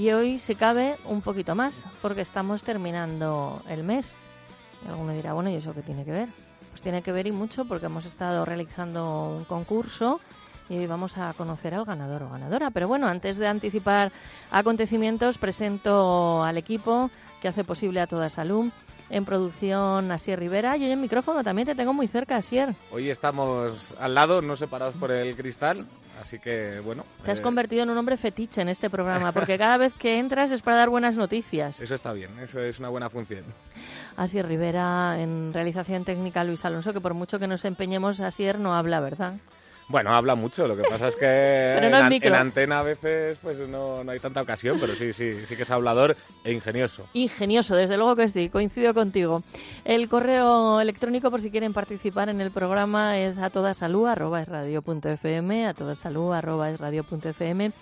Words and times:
Y 0.00 0.12
hoy 0.12 0.38
se 0.38 0.54
cabe 0.54 0.96
un 1.04 1.20
poquito 1.20 1.54
más, 1.54 1.84
porque 2.00 2.22
estamos 2.22 2.64
terminando 2.64 3.62
el 3.68 3.84
mes. 3.84 4.10
Y 4.82 4.88
alguno 4.88 5.12
dirá, 5.12 5.34
bueno, 5.34 5.50
¿y 5.50 5.56
eso 5.56 5.74
qué 5.74 5.82
tiene 5.82 6.06
que 6.06 6.10
ver? 6.10 6.28
Pues 6.70 6.80
tiene 6.80 7.02
que 7.02 7.12
ver 7.12 7.26
y 7.26 7.32
mucho 7.32 7.66
porque 7.66 7.84
hemos 7.84 8.06
estado 8.06 8.46
realizando 8.46 9.28
un 9.28 9.44
concurso 9.44 10.18
y 10.70 10.78
hoy 10.78 10.86
vamos 10.86 11.18
a 11.18 11.34
conocer 11.34 11.74
al 11.74 11.84
ganador 11.84 12.22
o 12.22 12.30
ganadora. 12.30 12.70
Pero 12.70 12.88
bueno, 12.88 13.08
antes 13.08 13.36
de 13.36 13.46
anticipar 13.46 14.10
acontecimientos, 14.50 15.36
presento 15.36 16.42
al 16.42 16.56
equipo 16.56 17.10
que 17.42 17.48
hace 17.48 17.62
posible 17.62 18.00
a 18.00 18.06
toda 18.06 18.30
salud. 18.30 18.72
En 19.10 19.26
producción, 19.26 20.10
Asier 20.12 20.38
Rivera. 20.38 20.78
Y 20.78 20.84
hoy 20.84 20.92
en 20.92 21.00
micrófono 21.02 21.44
también 21.44 21.66
te 21.66 21.74
tengo 21.74 21.92
muy 21.92 22.08
cerca, 22.08 22.36
Asier. 22.36 22.74
Hoy 22.90 23.10
estamos 23.10 23.94
al 24.00 24.14
lado, 24.14 24.40
no 24.40 24.56
separados 24.56 24.94
por 24.94 25.10
el 25.10 25.36
cristal, 25.36 25.84
así 26.20 26.38
que 26.38 26.80
bueno. 26.84 27.04
Te 27.24 27.30
has 27.30 27.40
eh, 27.40 27.42
convertido 27.42 27.82
en 27.82 27.90
un 27.90 27.98
hombre 27.98 28.16
fetiche 28.16 28.60
en 28.60 28.68
este 28.68 28.90
programa, 28.90 29.32
porque 29.32 29.58
cada 29.58 29.76
vez 29.76 29.92
que 29.94 30.18
entras 30.18 30.50
es 30.50 30.62
para 30.62 30.78
dar 30.78 30.90
buenas 30.90 31.16
noticias. 31.16 31.80
Eso 31.80 31.94
está 31.94 32.12
bien, 32.12 32.30
eso 32.40 32.60
es 32.60 32.78
una 32.78 32.88
buena 32.88 33.08
función. 33.10 33.44
Asier 34.16 34.46
Rivera, 34.46 35.20
en 35.20 35.52
realización 35.52 36.04
técnica 36.04 36.44
Luis 36.44 36.64
Alonso, 36.64 36.92
que 36.92 37.00
por 37.00 37.14
mucho 37.14 37.38
que 37.38 37.46
nos 37.46 37.64
empeñemos, 37.64 38.20
Asier 38.20 38.58
no 38.58 38.74
habla, 38.74 39.00
¿verdad? 39.00 39.34
Bueno, 39.90 40.14
habla 40.14 40.36
mucho, 40.36 40.68
lo 40.68 40.76
que 40.76 40.84
pasa 40.84 41.08
es 41.08 41.16
que 41.16 41.26
en, 41.78 41.92
an- 41.92 42.08
micro. 42.08 42.28
en 42.28 42.34
antena 42.36 42.78
a 42.78 42.82
veces 42.84 43.38
pues 43.42 43.58
no, 43.68 44.04
no 44.04 44.12
hay 44.12 44.20
tanta 44.20 44.40
ocasión, 44.40 44.78
pero 44.80 44.94
sí, 44.94 45.12
sí, 45.12 45.44
sí 45.46 45.56
que 45.56 45.62
es 45.62 45.70
hablador 45.70 46.16
e 46.44 46.52
ingenioso. 46.52 47.06
Ingenioso, 47.12 47.74
desde 47.74 47.96
luego 47.96 48.14
que 48.14 48.28
sí, 48.28 48.48
coincido 48.50 48.94
contigo. 48.94 49.42
El 49.84 50.08
correo 50.08 50.80
electrónico, 50.80 51.30
por 51.30 51.40
si 51.40 51.50
quieren 51.50 51.72
participar 51.72 52.28
en 52.28 52.40
el 52.40 52.52
programa, 52.52 53.18
es 53.18 53.36
a 53.38 53.50
toda 53.50 53.74
salud, 53.74 54.06
arroba 54.06 54.42
es 54.42 54.48
radio.fm, 54.48 55.66
a 55.66 55.74
toda 55.74 55.94
salud, 55.96 56.32
arroba 56.32 56.70
es 56.70 56.78
radio.fm. 56.78 57.72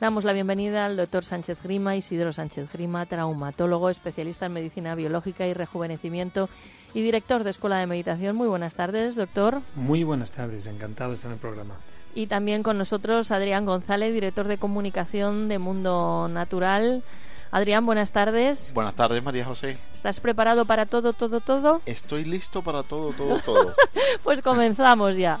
Damos 0.00 0.24
la 0.24 0.32
bienvenida 0.34 0.84
al 0.84 0.96
doctor 0.96 1.24
Sánchez 1.24 1.62
Grima, 1.62 1.96
Isidro 1.96 2.32
Sánchez 2.32 2.70
Grima, 2.72 3.06
traumatólogo, 3.06 3.88
especialista 3.88 4.46
en 4.46 4.52
medicina 4.52 4.94
biológica 4.96 5.46
y 5.46 5.54
rejuvenecimiento 5.54 6.48
y 6.94 7.02
director 7.02 7.44
de 7.44 7.50
Escuela 7.50 7.78
de 7.78 7.86
Meditación. 7.86 8.36
Muy 8.36 8.48
buenas 8.48 8.76
tardes, 8.76 9.16
doctor. 9.16 9.60
Muy 9.74 10.04
buenas 10.04 10.30
tardes, 10.30 10.66
encantado 10.66 11.10
de 11.10 11.16
estar 11.16 11.28
en 11.28 11.34
el 11.34 11.40
programa. 11.40 11.74
Y 12.14 12.28
también 12.28 12.62
con 12.62 12.78
nosotros 12.78 13.32
Adrián 13.32 13.66
González, 13.66 14.14
director 14.14 14.46
de 14.46 14.56
comunicación 14.56 15.48
de 15.48 15.58
Mundo 15.58 16.28
Natural. 16.28 17.02
Adrián, 17.50 17.84
buenas 17.84 18.12
tardes. 18.12 18.72
Buenas 18.72 18.94
tardes, 18.94 19.22
María 19.22 19.44
José. 19.44 19.76
¿Estás 19.94 20.20
preparado 20.20 20.64
para 20.64 20.86
todo, 20.86 21.12
todo, 21.12 21.40
todo? 21.40 21.82
Estoy 21.86 22.24
listo 22.24 22.62
para 22.62 22.84
todo, 22.84 23.12
todo, 23.12 23.40
todo. 23.40 23.74
Pues 24.22 24.40
comenzamos 24.42 25.16
ya. 25.16 25.40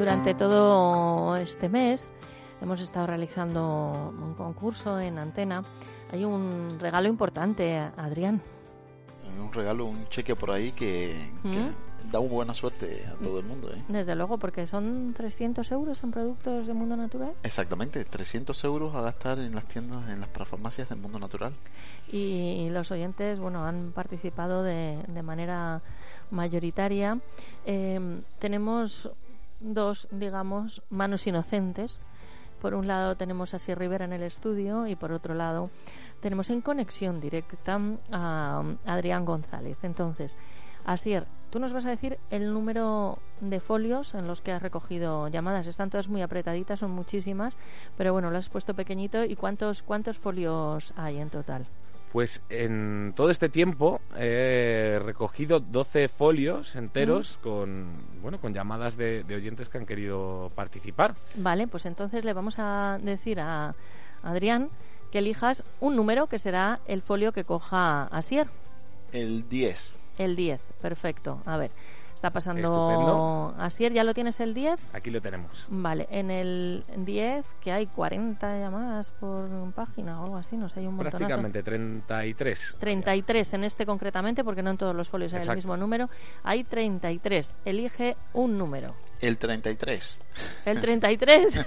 Durante 0.00 0.32
todo 0.32 1.36
este 1.36 1.68
mes 1.68 2.10
hemos 2.62 2.80
estado 2.80 3.06
realizando 3.06 4.10
un 4.18 4.32
concurso 4.32 4.98
en 4.98 5.18
antena. 5.18 5.62
Hay 6.10 6.24
un 6.24 6.78
regalo 6.80 7.06
importante, 7.06 7.76
Adrián. 7.98 8.40
Un 9.38 9.52
regalo, 9.52 9.84
un 9.84 10.08
cheque 10.08 10.34
por 10.34 10.52
ahí 10.52 10.72
que, 10.72 11.14
que 11.42 11.48
¿Mm? 11.48 12.10
da 12.10 12.18
buena 12.18 12.54
suerte 12.54 13.04
a 13.12 13.22
todo 13.22 13.40
el 13.40 13.44
mundo. 13.44 13.70
¿eh? 13.70 13.82
Desde 13.88 14.14
luego, 14.14 14.38
porque 14.38 14.66
son 14.66 15.12
300 15.14 15.70
euros 15.70 16.02
en 16.02 16.12
productos 16.12 16.66
de 16.66 16.72
mundo 16.72 16.96
natural. 16.96 17.32
Exactamente, 17.42 18.02
300 18.06 18.64
euros 18.64 18.94
a 18.94 19.02
gastar 19.02 19.38
en 19.38 19.54
las 19.54 19.66
tiendas, 19.66 20.08
en 20.08 20.20
las 20.20 20.30
parafarmacias 20.30 20.88
del 20.88 20.98
mundo 20.98 21.18
natural. 21.18 21.52
y 22.10 22.70
los 22.70 22.90
oyentes 22.90 23.38
bueno 23.38 23.66
han 23.66 23.92
participado 23.92 24.62
de, 24.62 25.04
de 25.08 25.22
manera 25.22 25.82
mayoritaria 26.30 27.18
Eh, 27.66 28.00
tenemos 28.38 29.10
dos 29.60 30.08
digamos 30.10 30.82
manos 30.90 31.26
inocentes 31.26 32.00
por 32.60 32.74
un 32.74 32.86
lado 32.86 33.16
tenemos 33.16 33.54
a 33.54 33.58
Sir 33.58 33.78
Rivera 33.78 34.04
en 34.04 34.12
el 34.12 34.22
estudio 34.22 34.86
y 34.86 34.96
por 34.96 35.12
otro 35.12 35.34
lado 35.34 35.70
tenemos 36.20 36.50
en 36.50 36.60
conexión 36.60 37.20
directa 37.20 37.78
a 38.10 38.62
Adrián 38.84 39.24
González 39.24 39.78
entonces 39.82 40.36
Asier, 40.84 41.26
tú 41.50 41.58
nos 41.58 41.72
vas 41.72 41.84
a 41.84 41.90
decir 41.90 42.18
el 42.30 42.52
número 42.52 43.18
de 43.40 43.60
folios 43.60 44.14
en 44.14 44.26
los 44.26 44.40
que 44.40 44.52
has 44.52 44.62
recogido 44.62 45.28
llamadas. 45.28 45.66
Están 45.66 45.90
todas 45.90 46.08
muy 46.08 46.22
apretaditas, 46.22 46.78
son 46.78 46.90
muchísimas, 46.90 47.56
pero 47.96 48.12
bueno, 48.12 48.30
lo 48.30 48.38
has 48.38 48.48
puesto 48.48 48.74
pequeñito. 48.74 49.24
¿Y 49.24 49.36
cuántos, 49.36 49.82
cuántos 49.82 50.18
folios 50.18 50.92
hay 50.96 51.18
en 51.18 51.30
total? 51.30 51.66
Pues 52.12 52.40
en 52.48 53.12
todo 53.14 53.30
este 53.30 53.48
tiempo 53.48 54.00
he 54.16 55.00
recogido 55.04 55.60
12 55.60 56.08
folios 56.08 56.74
enteros 56.74 57.38
con 57.40 57.86
bueno 58.20 58.40
con 58.40 58.52
llamadas 58.52 58.96
de, 58.96 59.22
de 59.22 59.36
oyentes 59.36 59.68
que 59.68 59.78
han 59.78 59.86
querido 59.86 60.50
participar. 60.56 61.14
Vale, 61.36 61.68
pues 61.68 61.86
entonces 61.86 62.24
le 62.24 62.32
vamos 62.32 62.56
a 62.58 62.98
decir 63.00 63.38
a 63.38 63.74
Adrián 64.22 64.70
que 65.10 65.18
elijas 65.18 65.64
un 65.80 65.96
número 65.96 66.26
que 66.26 66.38
será 66.38 66.80
el 66.86 67.02
folio 67.02 67.32
que 67.32 67.44
coja 67.44 68.04
Asier. 68.04 68.48
El 69.12 69.48
10. 69.48 69.94
El 70.18 70.36
10, 70.36 70.60
perfecto. 70.80 71.40
A 71.46 71.56
ver, 71.56 71.70
está 72.20 72.30
pasando. 72.30 73.54
Asier, 73.58 73.94
¿ya 73.94 74.04
lo 74.04 74.12
tienes 74.12 74.40
el 74.40 74.52
10? 74.52 74.94
Aquí 74.94 75.10
lo 75.10 75.22
tenemos. 75.22 75.66
Vale, 75.70 76.06
en 76.10 76.30
el 76.30 76.84
10, 76.96 77.46
que 77.62 77.72
hay 77.72 77.86
40 77.86 78.58
llamadas 78.58 79.10
por 79.12 79.48
página 79.72 80.20
o 80.20 80.24
algo 80.24 80.36
así, 80.36 80.56
no 80.56 80.68
sé, 80.68 80.80
hay 80.80 80.86
un 80.86 80.96
montón. 80.96 81.12
Prácticamente 81.12 81.62
33. 81.62 82.76
33 82.78 83.54
en 83.54 83.64
este 83.64 83.86
concretamente, 83.86 84.44
porque 84.44 84.62
no 84.62 84.70
en 84.70 84.76
todos 84.76 84.94
los 84.94 85.08
folios 85.08 85.32
hay 85.32 85.38
el 85.38 85.42
Exacto. 85.44 85.56
mismo 85.56 85.76
número. 85.78 86.10
Hay 86.42 86.64
33. 86.64 87.54
Elige 87.64 88.16
un 88.34 88.58
número. 88.58 88.94
El 89.20 89.38
33. 89.38 90.16
El 90.64 90.80
33. 90.80 91.66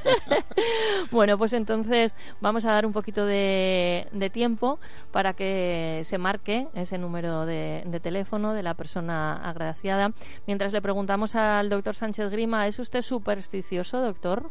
bueno, 1.11 1.37
pues 1.37 1.53
entonces 1.53 2.15
vamos 2.41 2.65
a 2.65 2.71
dar 2.71 2.85
un 2.85 2.93
poquito 2.93 3.25
de, 3.25 4.07
de 4.11 4.29
tiempo 4.29 4.79
para 5.11 5.33
que 5.33 6.01
se 6.05 6.17
marque 6.17 6.67
ese 6.73 6.97
número 6.97 7.45
de, 7.45 7.83
de 7.85 7.99
teléfono 7.99 8.53
de 8.53 8.63
la 8.63 8.73
persona 8.73 9.35
agraciada. 9.49 10.11
Mientras 10.47 10.73
le 10.73 10.81
preguntamos 10.81 11.35
al 11.35 11.69
doctor 11.69 11.95
Sánchez 11.95 12.31
Grima, 12.31 12.67
¿es 12.67 12.79
usted 12.79 13.01
supersticioso, 13.01 14.01
doctor? 14.01 14.49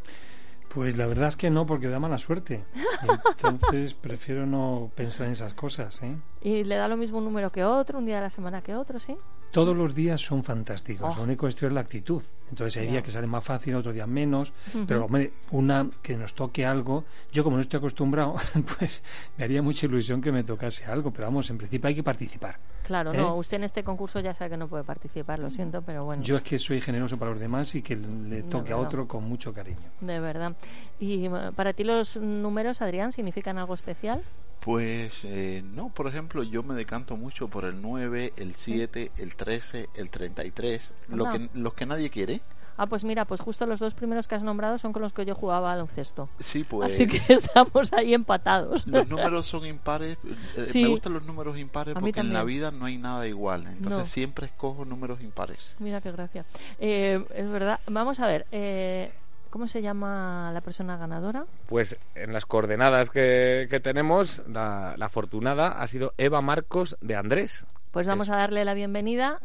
Pues 0.75 0.97
la 0.97 1.07
verdad 1.07 1.29
es 1.29 1.37
que 1.37 1.51
no, 1.51 1.67
porque 1.67 1.89
da 1.89 1.99
mala 1.99 2.19
suerte. 2.19 2.65
Entonces 3.03 3.93
prefiero 4.01 4.47
no 4.47 4.91
pensar 4.95 5.27
en 5.27 5.33
esas 5.33 5.53
cosas, 5.53 6.03
¿eh? 6.03 6.17
¿Y 6.41 6.65
le 6.65 6.77
da 6.77 6.89
lo 6.89 6.97
mismo 6.97 7.19
un 7.19 7.25
número 7.25 7.53
que 7.53 7.63
otro, 7.63 7.99
un 7.99 8.07
día 8.07 8.17
de 8.17 8.23
la 8.23 8.31
semana 8.31 8.63
que 8.63 8.75
otro, 8.75 8.99
sí? 8.99 9.15
Todos 9.51 9.77
los 9.77 9.95
días 9.95 10.23
son 10.23 10.43
fantásticos. 10.45 11.15
Oh. 11.15 11.19
Lo 11.19 11.25
único 11.25 11.41
cuestión 11.41 11.73
es 11.73 11.75
la 11.75 11.81
actitud. 11.83 12.23
Entonces 12.53 12.83
hay 12.83 12.87
días 12.87 13.03
que 13.03 13.11
salen 13.11 13.31
más 13.31 13.43
fácil, 13.43 13.75
otros 13.77 13.95
días 13.95 14.07
menos. 14.07 14.53
Ujú. 14.75 14.85
Pero, 14.87 15.07
hombre, 15.07 15.33
una 15.53 15.89
que 16.03 16.17
nos 16.17 16.35
toque 16.35 16.67
algo, 16.67 17.05
yo 17.33 17.45
como 17.45 17.57
no 17.57 17.63
estoy 17.63 17.79
acostumbrado, 17.79 18.37
pues 18.79 19.03
me 19.39 19.45
haría 19.45 19.63
mucha 19.63 19.87
ilusión 19.87 20.21
que 20.21 20.31
me 20.31 20.45
tocase 20.45 20.85
algo. 20.85 21.11
Pero 21.13 21.29
vamos, 21.29 21.49
en 21.49 21.57
principio 21.57 21.89
hay 21.89 21.95
que 21.95 22.03
participar. 22.03 22.59
Claro, 22.87 23.15
¿Eh? 23.15 23.17
no, 23.17 23.37
usted 23.37 23.57
en 23.57 23.65
este 23.65 23.83
concurso 23.83 24.21
ya 24.21 24.35
sabe 24.35 24.51
que 24.51 24.57
no 24.59 24.69
puede 24.69 24.85
participar, 24.85 25.39
lo 25.39 25.49
siento, 25.49 25.81
pero 25.81 26.05
bueno. 26.05 26.23
Yo 26.23 26.37
es 26.37 26.43
que 26.43 26.59
soy 26.59 26.83
generoso 26.83 27.17
para 27.17 27.31
los 27.31 27.41
demás 27.41 27.75
y 27.75 27.81
que 27.81 27.97
le 27.97 28.43
toque 28.43 28.75
a 28.75 28.77
otro 28.77 29.09
con 29.09 29.25
mucho 29.25 29.55
cariño. 29.55 29.91
De 30.03 30.21
verdad. 30.21 30.55
¿Y 31.01 31.25
eh, 31.25 31.31
para 31.57 31.73
ti 31.73 31.85
los 31.85 32.19
números, 32.19 32.83
Adrián, 32.83 33.13
significan 33.13 33.57
algo 33.57 33.73
especial? 33.73 34.23
Pues 34.65 35.25
eh, 35.25 35.61
no, 35.65 35.89
por 35.89 36.07
ejemplo, 36.07 36.45
yo 36.45 36.63
me 36.63 36.77
decanto 36.77 37.17
mucho 37.17 37.49
por 37.49 37.65
el 37.65 37.83
9, 37.83 38.35
el 38.37 38.55
7, 38.55 39.11
el 39.19 39.35
13, 39.35 39.89
el 39.97 40.09
33, 40.09 40.93
lo 41.09 41.27
Anda. 41.27 41.49
que, 41.49 41.59
los 41.59 41.75
que 41.75 41.85
nadie 41.85 42.11
quiere. 42.11 42.42
Ah, 42.77 42.87
pues 42.87 43.05
mira, 43.05 43.25
pues 43.25 43.41
justo 43.41 43.67
los 43.67 43.79
dos 43.81 43.95
primeros 43.95 44.27
que 44.29 44.35
has 44.35 44.43
nombrado 44.43 44.79
son 44.79 44.93
con 44.93 45.03
los 45.03 45.13
que 45.13 45.25
yo 45.25 45.35
jugaba 45.35 45.71
baloncesto. 45.71 46.29
Sí, 46.39 46.65
pues 46.65 46.95
Así 46.95 47.07
que 47.07 47.19
estamos 47.33 47.93
ahí 47.93 48.15
empatados. 48.15 48.87
los 48.87 49.09
números 49.09 49.47
son 49.47 49.67
impares. 49.67 50.17
eh, 50.57 50.65
Sí. 50.65 50.83
Me 50.83 50.89
gustan 50.89 51.13
los 51.15 51.25
números 51.25 51.59
impares 51.59 51.95
porque 51.99 52.21
en 52.21 52.33
la 52.33 52.45
vida 52.45 52.71
no 52.71 52.87
hay 52.87 52.99
nada 52.99 53.27
igual. 53.27 53.67
Entonces 53.67 53.99
No. 54.01 54.07
siempre 54.07 54.47
escojo 54.47 54.85
números 54.85 55.21
impares. 55.21 55.77
Mira 55.79 56.01
qué 56.01 56.13
gracia. 56.13 56.45
Eh, 56.79 57.25
es 57.35 57.49
verdad. 57.51 57.81
Vamos 57.87 58.21
a 58.21 58.27
ver. 58.27 58.47
eh, 58.53 59.13
¿Cómo 59.51 59.69
se 59.69 59.83
llama 59.83 60.51
la 60.55 60.63
persona 60.63 60.97
ganadora? 60.97 61.45
Pues 61.67 61.99
en 62.15 62.33
las 62.33 62.47
coordenadas 62.47 63.11
que, 63.11 63.67
que 63.69 63.81
tenemos, 63.81 64.43
la, 64.49 64.95
la 64.97 65.07
afortunada 65.07 65.73
ha 65.83 65.87
sido 65.89 66.15
Eva 66.17 66.41
Marcos 66.41 66.97
de 67.03 67.17
Andrés. 67.17 67.67
Pues 67.93 68.07
vamos 68.07 68.29
Es- 68.29 68.33
a 68.33 68.37
darle 68.39 68.65
la 68.65 68.75
bienvenida. 68.75 69.39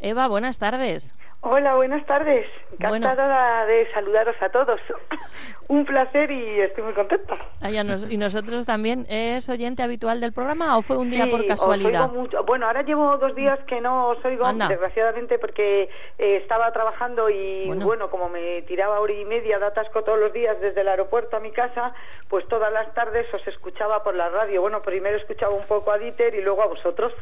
Eva, 0.00 0.26
buenas 0.26 0.58
tardes. 0.58 1.14
Hola, 1.44 1.74
buenas 1.74 2.04
tardes. 2.06 2.46
Encantada 2.72 3.66
de 3.66 3.90
saludaros 3.92 4.36
a 4.40 4.48
todos. 4.48 4.80
Un 5.68 5.84
placer 5.84 6.30
y 6.30 6.60
estoy 6.60 6.84
muy 6.84 6.92
contenta. 6.92 7.36
Ah, 7.60 7.70
nos- 7.84 8.10
y 8.10 8.16
nosotros 8.16 8.66
también. 8.66 9.06
¿Es 9.08 9.48
oyente 9.48 9.82
habitual 9.82 10.20
del 10.20 10.32
programa 10.32 10.76
o 10.76 10.82
fue 10.82 10.96
un 10.96 11.10
día 11.10 11.24
Sí, 11.24 11.30
por 11.30 11.40
os 11.40 11.46
casualidad? 11.46 12.02
oigo 12.10 12.20
mucho. 12.22 12.44
Bueno, 12.44 12.66
ahora 12.66 12.82
llevo 12.82 13.16
dos 13.18 13.34
días 13.34 13.58
que 13.66 13.80
no 13.80 14.08
os 14.08 14.24
oigo, 14.24 14.44
Anda. 14.44 14.68
desgraciadamente, 14.68 15.38
porque 15.38 15.88
eh, 16.18 16.36
estaba 16.42 16.70
trabajando 16.72 17.30
y, 17.30 17.66
Bueno. 17.66 17.86
bueno. 17.86 18.10
como 18.10 18.28
me 18.28 18.62
tiraba 18.62 19.00
hora 19.00 19.12
y 19.12 19.24
media 19.24 19.58
de 19.58 19.66
atasco 19.66 20.02
todos 20.02 20.18
los 20.18 20.32
días 20.32 20.60
desde 20.60 20.80
el 20.82 20.88
aeropuerto 20.88 21.36
a 21.36 21.40
mi 21.40 21.50
casa, 21.52 21.92
pues 22.28 22.46
todas 22.48 22.72
las 22.72 22.92
tardes 22.94 23.32
os 23.32 23.46
escuchaba 23.48 24.02
por 24.02 24.14
la 24.14 24.28
radio. 24.28 24.60
Bueno, 24.60 24.82
primero 24.82 25.16
escuchaba 25.16 25.54
un 25.54 25.64
poco 25.66 25.90
a 25.92 25.98
Dieter 25.98 26.34
y 26.34 26.42
luego 26.42 26.62
a 26.62 26.66
vosotros. 26.66 27.12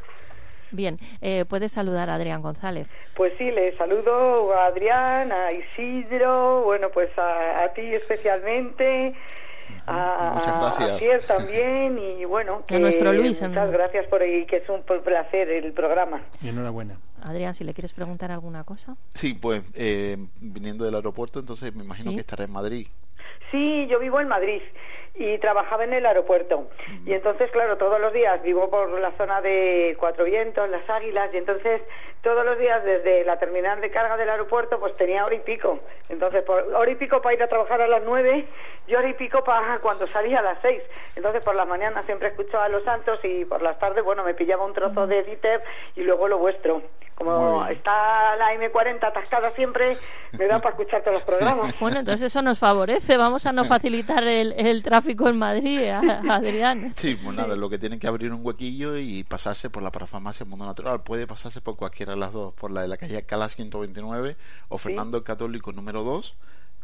Bien, 0.73 0.99
eh, 1.21 1.45
puedes 1.49 1.73
saludar 1.73 2.11
a 2.11 2.15
Adrián 2.15 2.43
González. 2.43 2.87
Pues 3.15 3.33
sí, 3.39 3.51
le 3.51 3.77
saludo 3.77 4.53
a 4.55 4.67
Adrián, 4.67 5.33
a 5.33 5.53
Isidro, 5.53 6.63
bueno, 6.65 6.89
pues 6.93 7.11
a, 7.19 7.65
a 7.65 7.73
ti 7.75 7.83
especialmente, 7.95 9.15
a, 9.87 10.33
Muchas 10.37 10.59
gracias. 10.61 10.91
a 10.91 10.99
Pierre 10.99 11.27
también 11.27 11.99
y 11.99 12.25
bueno, 12.25 12.63
a 12.71 12.79
nuestro 12.79 13.13
Luis, 13.13 13.41
muchas 13.43 13.67
en- 13.67 13.73
gracias 13.73 14.07
por 14.07 14.23
ahí, 14.23 14.47
que 14.47 14.59
es 14.59 14.69
un 14.69 14.83
placer 14.83 15.49
el 15.51 15.73
programa. 15.73 16.23
Y 16.43 16.49
enhorabuena. 16.49 16.99
Adrián, 17.23 17.55
si 17.55 17.65
le 17.65 17.75
quieres 17.75 17.93
preguntar 17.93 18.31
alguna 18.31 18.65
cosa. 18.65 18.97
Sí, 19.15 19.35
pues 19.35 19.63
eh, 19.75 20.17
viniendo 20.41 20.85
del 20.85 20.95
aeropuerto, 20.95 21.39
entonces 21.41 21.75
me 21.75 21.85
imagino 21.85 22.11
Sí. 22.11 22.17
que 22.17 22.21
estará 22.21 22.45
en 22.45 22.53
Madrid. 22.53 22.87
Sí, 23.51 23.87
yo 23.89 23.99
vivo 23.99 24.21
en 24.21 24.29
Madrid 24.29 24.63
y 25.15 25.39
trabajaba 25.39 25.85
en 25.85 25.93
el 25.93 26.07
aeropuerto. 26.07 26.71
Y 27.05 27.13
entonces, 27.13 27.51
claro, 27.51 27.77
todos 27.77 28.01
los 28.01 28.13
días 28.13 28.43
vivo 28.43 28.71
por 28.71 28.89
la 28.99 29.11
zona 29.13 29.41
de 29.41 29.97
Cuatro 29.99 30.25
Vientos, 30.25 30.69
Las 30.71 30.89
Águilas, 30.89 31.31
y 31.35 31.37
entonces 31.37 31.83
todos 32.23 32.45
los 32.45 32.59
días 32.59 32.83
desde 32.85 33.25
la 33.25 33.39
terminal 33.39 33.81
de 33.81 33.91
carga 33.91 34.17
del 34.17 34.31
aeropuerto 34.31 34.79
pues 34.79 34.97
tenía 34.97 35.25
hora 35.25 35.35
y 35.35 35.41
pico. 35.41 35.81
Entonces, 36.11 36.43
por 36.43 36.59
hora 36.75 36.91
y 36.91 36.97
pico 36.97 37.23
para 37.23 37.35
ir 37.35 37.43
a 37.43 37.49
trabajar 37.49 37.81
a 37.81 37.89
las 37.89 38.03
nueve 38.05 38.47
y 38.87 38.95
hora 38.95 39.09
y 39.09 39.15
pico 39.15 39.43
para 39.45 39.79
cuando 39.79 40.07
salía 40.09 40.41
a 40.41 40.43
las 40.43 40.59
seis. 40.61 40.83
Entonces, 41.17 41.45
por 41.45 41.55
las 41.55 41.67
mañanas 41.69 42.05
siempre 42.07 42.29
escuchaba 42.29 42.65
a 42.65 42.69
Los 42.69 42.83
Santos 42.85 43.21
y 43.23 43.45
por 43.45 43.63
las 43.63 43.79
tardes, 43.79 44.05
bueno, 44.05 44.25
me 44.25 44.35
pillaba 44.35 44.65
un 44.67 44.73
trozo 44.75 45.07
de 45.07 45.23
Dieter 45.23 45.63
y 45.97 46.03
luego 46.03 46.27
lo 46.29 46.39
vuestro. 46.39 46.83
Como 47.15 47.67
está 47.67 48.35
la 48.37 48.55
M40 48.55 49.05
atascada 49.05 49.51
siempre, 49.51 49.95
me 50.39 50.47
da 50.47 50.59
para 50.59 50.71
escuchar 50.71 51.03
todos 51.03 51.17
los 51.17 51.23
programas. 51.25 51.79
Bueno, 51.79 51.99
entonces 51.99 52.23
eso 52.33 52.41
nos 52.41 52.59
favorece. 52.59 53.19
Vamos 53.19 53.45
a 53.45 53.53
no 53.53 53.67
facilitar 53.67 54.25
el, 54.25 54.55
el 54.57 54.83
tráfico 54.83 55.29
en 55.29 55.37
Madrid, 55.39 55.87
a- 55.91 55.99
a 56.33 56.35
Adrián. 56.37 56.93
Sí, 56.95 57.17
pues 57.23 57.37
nada, 57.37 57.57
lo 57.57 57.69
que 57.69 57.79
tienen 57.79 58.01
que 58.01 58.07
abrir 58.07 58.33
un 58.33 58.41
huequillo 58.43 58.97
y 58.97 59.23
pasarse 59.25 59.69
por 59.69 59.83
la 59.83 59.91
parafarmacia 59.91 60.47
Mundo 60.47 60.65
Natural. 60.65 61.03
Puede 61.03 61.27
pasarse 61.27 61.61
por 61.61 61.77
cualquiera 61.77 62.15
de 62.15 62.19
las 62.21 62.33
dos, 62.33 62.55
por 62.55 62.71
la 62.71 62.81
de 62.81 62.89
la 62.89 62.97
calle 62.97 63.23
Calas 63.27 63.55
129 63.55 64.37
o 64.71 64.79
Fernando 64.79 65.19
el 65.19 65.23
Católico 65.25 65.73
número 65.73 66.00
2. 66.03 66.33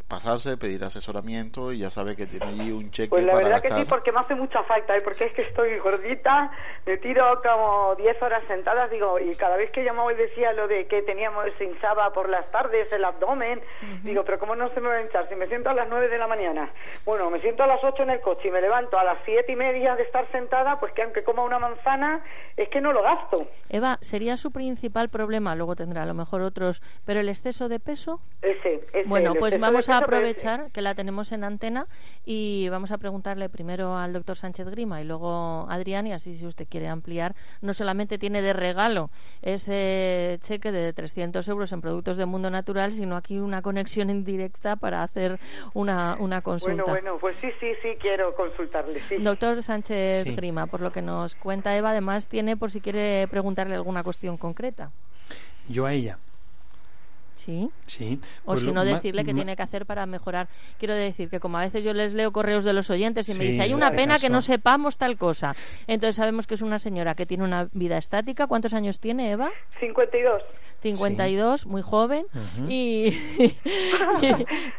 Pasarse, 0.09 0.57
pedir 0.57 0.85
asesoramiento 0.85 1.73
y 1.73 1.79
ya 1.79 1.91
sabe 1.91 2.15
que 2.15 2.27
tiene 2.27 2.47
allí 2.47 2.71
un 2.71 2.93
cheque 2.93 3.09
Pues 3.09 3.25
la 3.25 3.33
para 3.33 3.45
verdad 3.45 3.61
que 3.61 3.69
gastar. 3.71 3.85
sí, 3.85 3.91
porque 3.91 4.13
me 4.13 4.21
hace 4.21 4.37
mucha 4.37 4.63
falta, 4.63 4.97
¿eh? 4.97 5.01
porque 5.03 5.25
es 5.25 5.33
que 5.33 5.43
estoy 5.43 5.77
gordita, 5.79 6.53
me 6.87 6.97
tiro 6.99 7.43
como 7.43 7.97
10 7.97 8.23
horas 8.23 8.45
sentadas, 8.47 8.89
digo, 8.89 9.19
y 9.19 9.35
cada 9.35 9.57
vez 9.57 9.69
que 9.73 9.83
llamaba 9.83 10.13
y 10.13 10.17
decía 10.17 10.53
lo 10.53 10.69
de 10.69 10.87
que 10.87 11.03
teníamos 11.03 11.47
se 11.59 11.65
hinchaba 11.65 12.13
por 12.13 12.29
las 12.29 12.49
tardes 12.53 12.93
el 12.93 13.05
abdomen, 13.05 13.61
digo, 14.05 14.23
pero 14.25 14.39
¿cómo 14.39 14.55
no 14.55 14.69
se 14.75 14.81
me 14.81 14.89
va 14.89 14.95
a 14.95 15.03
hinchar? 15.03 15.29
Si 15.29 15.35
me 15.35 15.49
siento 15.49 15.71
a 15.71 15.75
las 15.75 15.89
9 15.89 16.09
de 16.09 16.19
la 16.19 16.29
mañana, 16.29 16.71
bueno, 17.05 17.29
me 17.29 17.41
siento 17.41 17.65
a 17.65 17.67
las 17.67 17.83
8 17.83 18.05
en 18.05 18.11
el 18.11 18.21
coche 18.21 18.47
y 18.47 18.51
me 18.53 18.61
levanto 18.61 18.97
a 19.01 19.03
las 19.03 19.19
siete 19.25 19.51
y 19.53 19.57
media 19.57 19.97
de 19.97 20.05
estar 20.05 20.31
sentada, 20.31 20.79
pues 20.79 20.93
que 20.93 21.03
aunque 21.03 21.25
coma 21.25 21.43
una 21.43 21.59
manzana, 21.59 22.23
es 22.57 22.69
que 22.69 22.81
no 22.81 22.93
lo 22.93 23.03
gasto. 23.03 23.49
Eva, 23.71 23.99
¿sería 24.03 24.37
su 24.37 24.53
principal 24.53 25.09
problema? 25.09 25.57
Luego 25.57 25.75
tendrá 25.75 26.05
a 26.05 26.07
lo 26.07 26.15
mejor 26.15 26.43
otros, 26.43 26.81
pero 27.05 27.19
el 27.19 27.29
exceso 27.29 27.69
de 27.69 27.81
peso. 27.81 28.21
Ese, 28.41 28.87
ese, 28.93 29.09
Bueno, 29.09 29.33
el 29.33 29.39
pues 29.41 29.59
vamos 29.59 29.89
a 29.89 29.96
ese. 29.97 30.05
aprovechar 30.05 30.71
que 30.73 30.83
la 30.83 30.95
tenemos 30.95 31.33
en 31.33 31.45
antena 31.45 31.87
y 32.25 32.69
vamos 32.69 32.91
a 32.91 32.99
preguntarle 32.99 33.49
primero 33.49 33.97
al 33.97 34.13
doctor 34.13 34.37
Sánchez 34.37 34.69
Grima 34.69 35.01
y 35.01 35.05
luego 35.05 35.67
a 35.69 35.75
Adrián 35.75 36.07
y 36.07 36.13
así 36.13 36.35
si 36.35 36.47
usted 36.47 36.67
quiere 36.69 36.89
ampliar, 36.89 37.35
no 37.61 37.75
solamente 37.75 38.19
tiene 38.19 38.43
de 38.43 38.53
regalo 38.53 39.11
ese 39.43 40.39
cheque 40.43 40.73
de 40.73 40.93
300 40.93 41.47
euros 41.49 41.73
en 41.73 41.81
productos 41.81 42.17
de 42.17 42.27
Mundo 42.27 42.51
Natural, 42.51 42.93
sino 42.95 43.17
aquí 43.17 43.39
una 43.39 43.63
conexión 43.63 44.11
indirecta 44.11 44.77
para 44.77 45.03
hacer 45.03 45.39
una, 45.75 46.17
una 46.19 46.43
consulta. 46.43 46.83
Bueno, 46.83 46.93
bueno, 46.93 47.19
pues 47.19 47.37
sí, 47.41 47.49
sí, 47.61 47.73
sí, 47.83 47.97
quiero 48.01 48.35
consultarle, 48.35 49.01
sí. 49.09 49.17
Doctor 49.19 49.63
Sánchez 49.63 50.25
Sí. 50.25 50.35
Grima, 50.35 50.67
por 50.67 50.81
lo 50.81 50.91
que 50.93 51.03
nos 51.03 51.35
cuenta 51.37 51.77
Eva, 51.77 51.91
además 51.91 52.29
tiene 52.29 52.57
por 52.57 52.71
si 52.71 52.81
quiere 52.81 53.27
preguntarle 53.29 53.75
alguna 53.75 54.03
cuestión 54.03 54.37
concreta. 54.37 54.91
Yo 55.69 55.87
a 55.87 55.93
ella. 55.93 56.19
¿Sí? 57.37 57.71
Sí. 57.87 58.19
O 58.45 58.53
Pues 58.53 58.63
si 58.63 58.73
no, 58.73 58.85
decirle 58.85 59.25
qué 59.25 59.35
tiene 59.35 59.57
que 59.57 59.63
hacer 59.63 59.87
para 59.87 60.07
mejorar. 60.07 60.49
Quiero 60.79 60.95
decir 60.95 61.29
que 61.29 61.39
como 61.39 61.59
a 61.59 61.61
veces 61.61 61.85
yo 61.85 61.93
les 61.93 62.13
leo 62.13 62.33
correos 62.33 62.65
de 62.65 62.73
los 62.73 62.91
oyentes 62.91 63.29
y 63.29 63.39
me 63.39 63.45
dice, 63.51 63.63
hay 63.63 63.75
una 63.75 63.87
este 63.87 63.97
pena 63.97 64.19
que 64.19 64.29
no 64.29 64.41
sepamos 64.41 64.99
tal 64.99 65.17
cosa. 65.17 65.55
Entonces 65.87 66.17
sabemos 66.17 66.47
que 66.47 66.55
es 66.55 66.63
una 66.63 66.79
señora 66.79 67.15
que 67.15 67.27
tiene 67.27 67.45
una 67.45 67.69
vida 67.73 67.99
estática. 67.99 68.47
¿Cuántos 68.47 68.75
años 68.75 69.01
tiene 69.01 69.31
Eva? 69.31 69.51
52. 69.81 70.43
52, 70.95 71.67
muy 71.67 71.83
joven. 71.83 72.27
Y... 72.69 73.11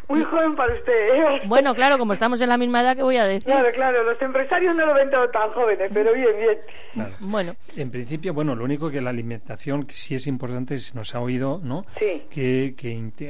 Muy 0.07 0.23
joven 0.31 0.55
para 0.55 0.73
usted, 0.73 0.93
¿eh? 0.93 1.41
bueno, 1.47 1.75
claro, 1.75 1.97
como 1.97 2.13
estamos 2.13 2.39
en 2.41 2.49
la 2.49 2.57
misma 2.57 2.81
edad, 2.81 2.95
¿qué 2.95 3.03
voy 3.03 3.17
a 3.17 3.25
decir? 3.25 3.43
Claro, 3.43 3.69
claro, 3.73 4.03
los 4.03 4.21
empresarios 4.21 4.75
no 4.75 4.85
lo 4.85 4.93
ven 4.93 5.09
todo 5.09 5.29
tan 5.29 5.51
jóvenes, 5.51 5.91
pero 5.93 6.13
bien, 6.13 6.37
bien. 6.37 6.57
Claro. 6.93 7.15
Bueno, 7.19 7.55
En 7.75 7.91
principio, 7.91 8.33
bueno, 8.33 8.55
lo 8.55 8.63
único 8.63 8.89
que 8.89 9.01
la 9.01 9.09
alimentación 9.09 9.85
que 9.85 9.93
sí 9.93 10.15
es 10.15 10.27
importante, 10.27 10.77
se 10.77 10.95
nos 10.95 11.13
ha 11.13 11.19
oído, 11.19 11.59
¿no? 11.61 11.85
Sí. 11.99 12.23
Que, 12.29 12.73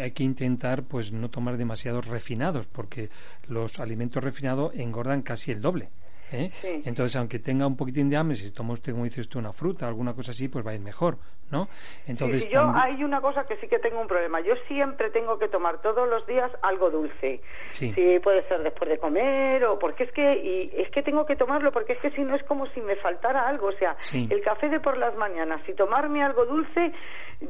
hay 0.01 0.11
que 0.11 0.23
intentar, 0.23 0.83
pues, 0.83 1.11
no 1.11 1.29
tomar 1.29 1.57
demasiados 1.57 2.07
refinados, 2.07 2.67
porque 2.67 3.09
los 3.47 3.79
alimentos 3.79 4.23
refinados 4.23 4.73
engordan 4.75 5.21
casi 5.21 5.51
el 5.51 5.61
doble. 5.61 5.89
¿Eh? 6.31 6.51
Sí. 6.61 6.81
Entonces, 6.85 7.15
aunque 7.15 7.39
tenga 7.39 7.65
un 7.67 7.75
poquitín 7.77 8.09
de 8.09 8.17
hambre, 8.17 8.35
si 8.35 8.51
toma 8.51 8.73
usted, 8.73 8.91
como 8.91 9.03
dice 9.05 9.21
usted, 9.21 9.39
una 9.39 9.53
fruta, 9.53 9.87
alguna 9.87 10.13
cosa 10.13 10.31
así, 10.31 10.47
pues 10.47 10.65
va 10.65 10.71
a 10.71 10.75
ir 10.75 10.81
mejor, 10.81 11.17
¿no? 11.51 11.67
Entonces, 12.05 12.43
Sí, 12.43 12.49
yo 12.51 12.61
también- 12.61 12.83
hay 12.83 13.03
una 13.03 13.21
cosa 13.21 13.45
que 13.45 13.55
sí 13.57 13.67
que 13.67 13.79
tengo 13.79 13.99
un 14.01 14.07
problema. 14.07 14.41
Yo 14.41 14.53
siempre 14.67 15.09
tengo 15.11 15.37
que 15.37 15.47
tomar 15.47 15.81
todos 15.81 16.07
los 16.09 16.25
días 16.27 16.51
algo 16.61 16.89
dulce. 16.89 17.41
Sí. 17.69 17.93
puede 18.23 18.47
ser 18.47 18.61
después 18.63 18.89
de 18.89 18.97
comer 18.97 19.63
o 19.65 19.77
porque 19.79 20.03
es 20.05 20.11
que 20.11 20.35
y 20.37 20.71
es 20.81 20.89
que 20.91 21.01
tengo 21.03 21.25
que 21.25 21.35
tomarlo 21.35 21.71
porque 21.71 21.93
es 21.93 21.99
que 21.99 22.09
si 22.11 22.21
no 22.21 22.35
es 22.35 22.43
como 22.43 22.65
si 22.67 22.81
me 22.81 22.95
faltara 22.97 23.47
algo, 23.47 23.67
o 23.67 23.71
sea, 23.73 23.95
el 24.13 24.41
café 24.41 24.69
de 24.69 24.79
por 24.79 24.97
las 24.97 25.15
mañanas 25.15 25.61
y 25.67 25.73
tomarme 25.73 26.23
algo 26.23 26.45
dulce 26.45 26.91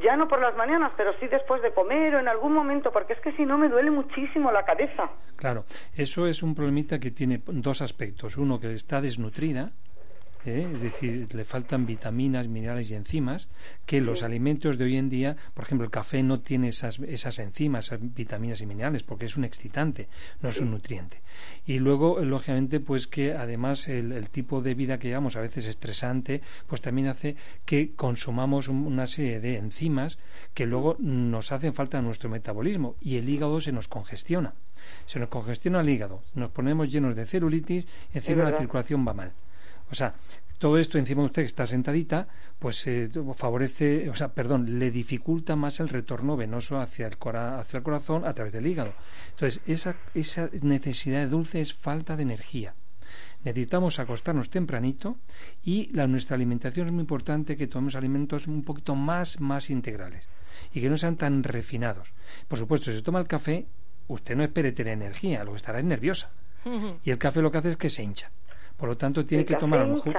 ya 0.04 0.16
no 0.16 0.28
por 0.28 0.42
las 0.42 0.56
mañanas, 0.56 0.92
pero 0.98 1.14
sí 1.20 1.28
después 1.28 1.62
de 1.62 1.74
comer 1.74 2.16
o 2.16 2.20
en 2.20 2.28
algún 2.28 2.54
momento 2.54 2.92
porque 2.92 3.14
es 3.14 3.20
que 3.22 3.32
si 3.34 3.46
no 3.46 3.58
me 3.58 3.70
duele 3.70 3.92
muchísimo 3.92 4.52
la 4.52 4.64
cabeza. 4.66 5.10
Claro, 5.36 5.66
eso 5.96 6.28
es 6.28 6.44
un 6.44 6.56
problemita 6.56 7.00
que 7.00 7.12
tiene 7.12 7.42
dos 7.46 7.82
aspectos. 7.82 8.38
Uno, 8.38 8.60
que 8.60 8.74
está 8.74 9.02
desnutrida, 9.02 9.72
¿eh? 10.48 10.70
es 10.74 10.82
decir, 10.82 11.34
le 11.34 11.44
faltan 11.44 11.86
vitaminas, 11.86 12.48
minerales 12.48 12.90
y 12.92 12.96
enzimas, 12.96 13.48
que 13.86 14.02
los 14.02 14.24
alimentos 14.24 14.78
de 14.78 14.86
hoy 14.86 14.98
en 14.98 15.10
día, 15.10 15.36
por 15.54 15.66
ejemplo, 15.66 15.86
el 15.86 15.92
café 15.92 16.24
no 16.24 16.40
tiene 16.40 16.70
esas, 16.70 17.00
esas 17.00 17.40
enzimas, 17.40 17.86
esas 17.86 18.00
vitaminas 18.02 18.62
y 18.62 18.66
minerales, 18.66 19.04
porque 19.04 19.26
es 19.26 19.38
un 19.38 19.44
excitante, 19.44 20.08
no 20.42 20.50
es 20.50 20.60
un 20.60 20.72
nutriente. 20.72 21.22
Y 21.66 21.80
luego, 21.80 22.20
lógicamente, 22.20 22.80
pues 22.80 23.08
que 23.08 23.34
además 23.34 23.88
el, 23.88 24.30
tipo 24.30 24.62
de 24.62 24.74
vida 24.74 24.98
que 24.98 25.08
llevamos, 25.08 25.36
a 25.36 25.42
veces 25.42 25.66
estresante, 25.66 26.42
pues 26.68 26.82
también 26.82 27.08
hace 27.08 27.36
que 27.66 27.94
consumamos 27.96 28.68
una 28.68 29.08
serie 29.08 29.40
de 29.40 29.58
enzimas 29.58 30.18
que 30.54 30.66
luego 30.66 30.96
nos 31.00 31.52
hacen 31.52 31.74
falta 31.74 32.00
en 32.00 32.06
nuestro 32.06 32.30
metabolismo 32.30 32.96
y 33.02 33.18
el 33.18 33.30
hígado 33.30 33.62
se 33.62 33.72
nos 33.72 33.88
congestiona. 33.88 34.54
Se 35.06 35.20
nos 35.20 35.30
congestiona 35.30 35.82
el 35.82 35.90
hígado, 35.90 36.24
nos 36.36 36.52
ponemos 36.52 36.92
llenos 36.92 37.16
de 37.16 37.26
celulitis 37.26 37.88
y 38.14 38.18
encima 38.18 38.44
la 38.44 38.58
circulación 38.58 39.06
va 39.08 39.14
mal. 39.14 39.32
O 39.92 39.96
sea, 39.96 40.16
todo 40.58 40.78
esto 40.78 40.98
encima 40.98 41.22
de 41.22 41.28
usted 41.28 41.42
que 41.44 41.48
está 41.48 41.68
sentadita, 41.68 42.28
pues 42.60 42.86
eh, 42.88 43.10
favorece, 43.36 44.10
o 44.10 44.16
sea, 44.16 44.30
perdón, 44.30 44.80
le 44.80 44.90
dificulta 44.92 45.56
más 45.56 45.80
el 45.80 45.90
retorno 45.90 46.36
venoso 46.36 46.80
hacia 46.80 47.08
el, 47.08 47.14
hacia 47.14 47.78
el 47.78 47.84
corazón 47.84 48.26
a 48.26 48.34
través 48.34 48.54
del 48.54 48.66
hígado. 48.66 48.94
Entonces, 49.32 49.62
esa, 49.68 49.96
esa 50.14 50.50
necesidad 50.62 51.20
de 51.20 51.28
dulce 51.28 51.62
es 51.62 51.74
falta 51.74 52.16
de 52.16 52.24
energía. 52.24 52.74
Necesitamos 53.44 54.00
acostarnos 54.00 54.50
tempranito 54.50 55.18
y 55.64 55.92
la, 55.94 56.08
nuestra 56.08 56.36
alimentación 56.36 56.88
es 56.88 56.94
muy 56.94 57.02
importante 57.02 57.56
que 57.56 57.68
tomemos 57.68 57.96
alimentos 57.96 58.48
un 58.48 58.64
poquito 58.64 58.96
más, 58.96 59.40
más 59.40 59.70
integrales 59.70 60.28
y 60.74 60.82
que 60.82 60.90
no 60.90 60.98
sean 60.98 61.18
tan 61.18 61.44
refinados. 61.44 62.12
Por 62.48 62.58
supuesto, 62.58 62.92
si 62.92 62.98
se 62.98 63.04
toma 63.04 63.20
el 63.20 63.28
café, 63.28 63.68
usted 64.08 64.36
no 64.36 64.44
espere 64.44 64.72
tener 64.72 64.94
energía, 64.94 65.44
lo 65.44 65.52
que 65.52 65.58
estará 65.58 65.80
es 65.80 65.86
nerviosa. 65.86 66.32
Y 67.06 67.12
el 67.12 67.18
café 67.20 67.42
lo 67.42 67.52
que 67.52 67.60
hace 67.60 67.70
es 67.70 67.78
que 67.78 67.90
se 67.90 68.04
hincha. 68.04 68.32
Por 68.78 68.90
lo 68.90 68.98
tanto, 68.98 69.26
tiene 69.26 69.46
que 69.46 69.56
tomar 69.56 69.80
a 69.80 69.86
lo 69.86 69.96
mejor. 69.96 70.16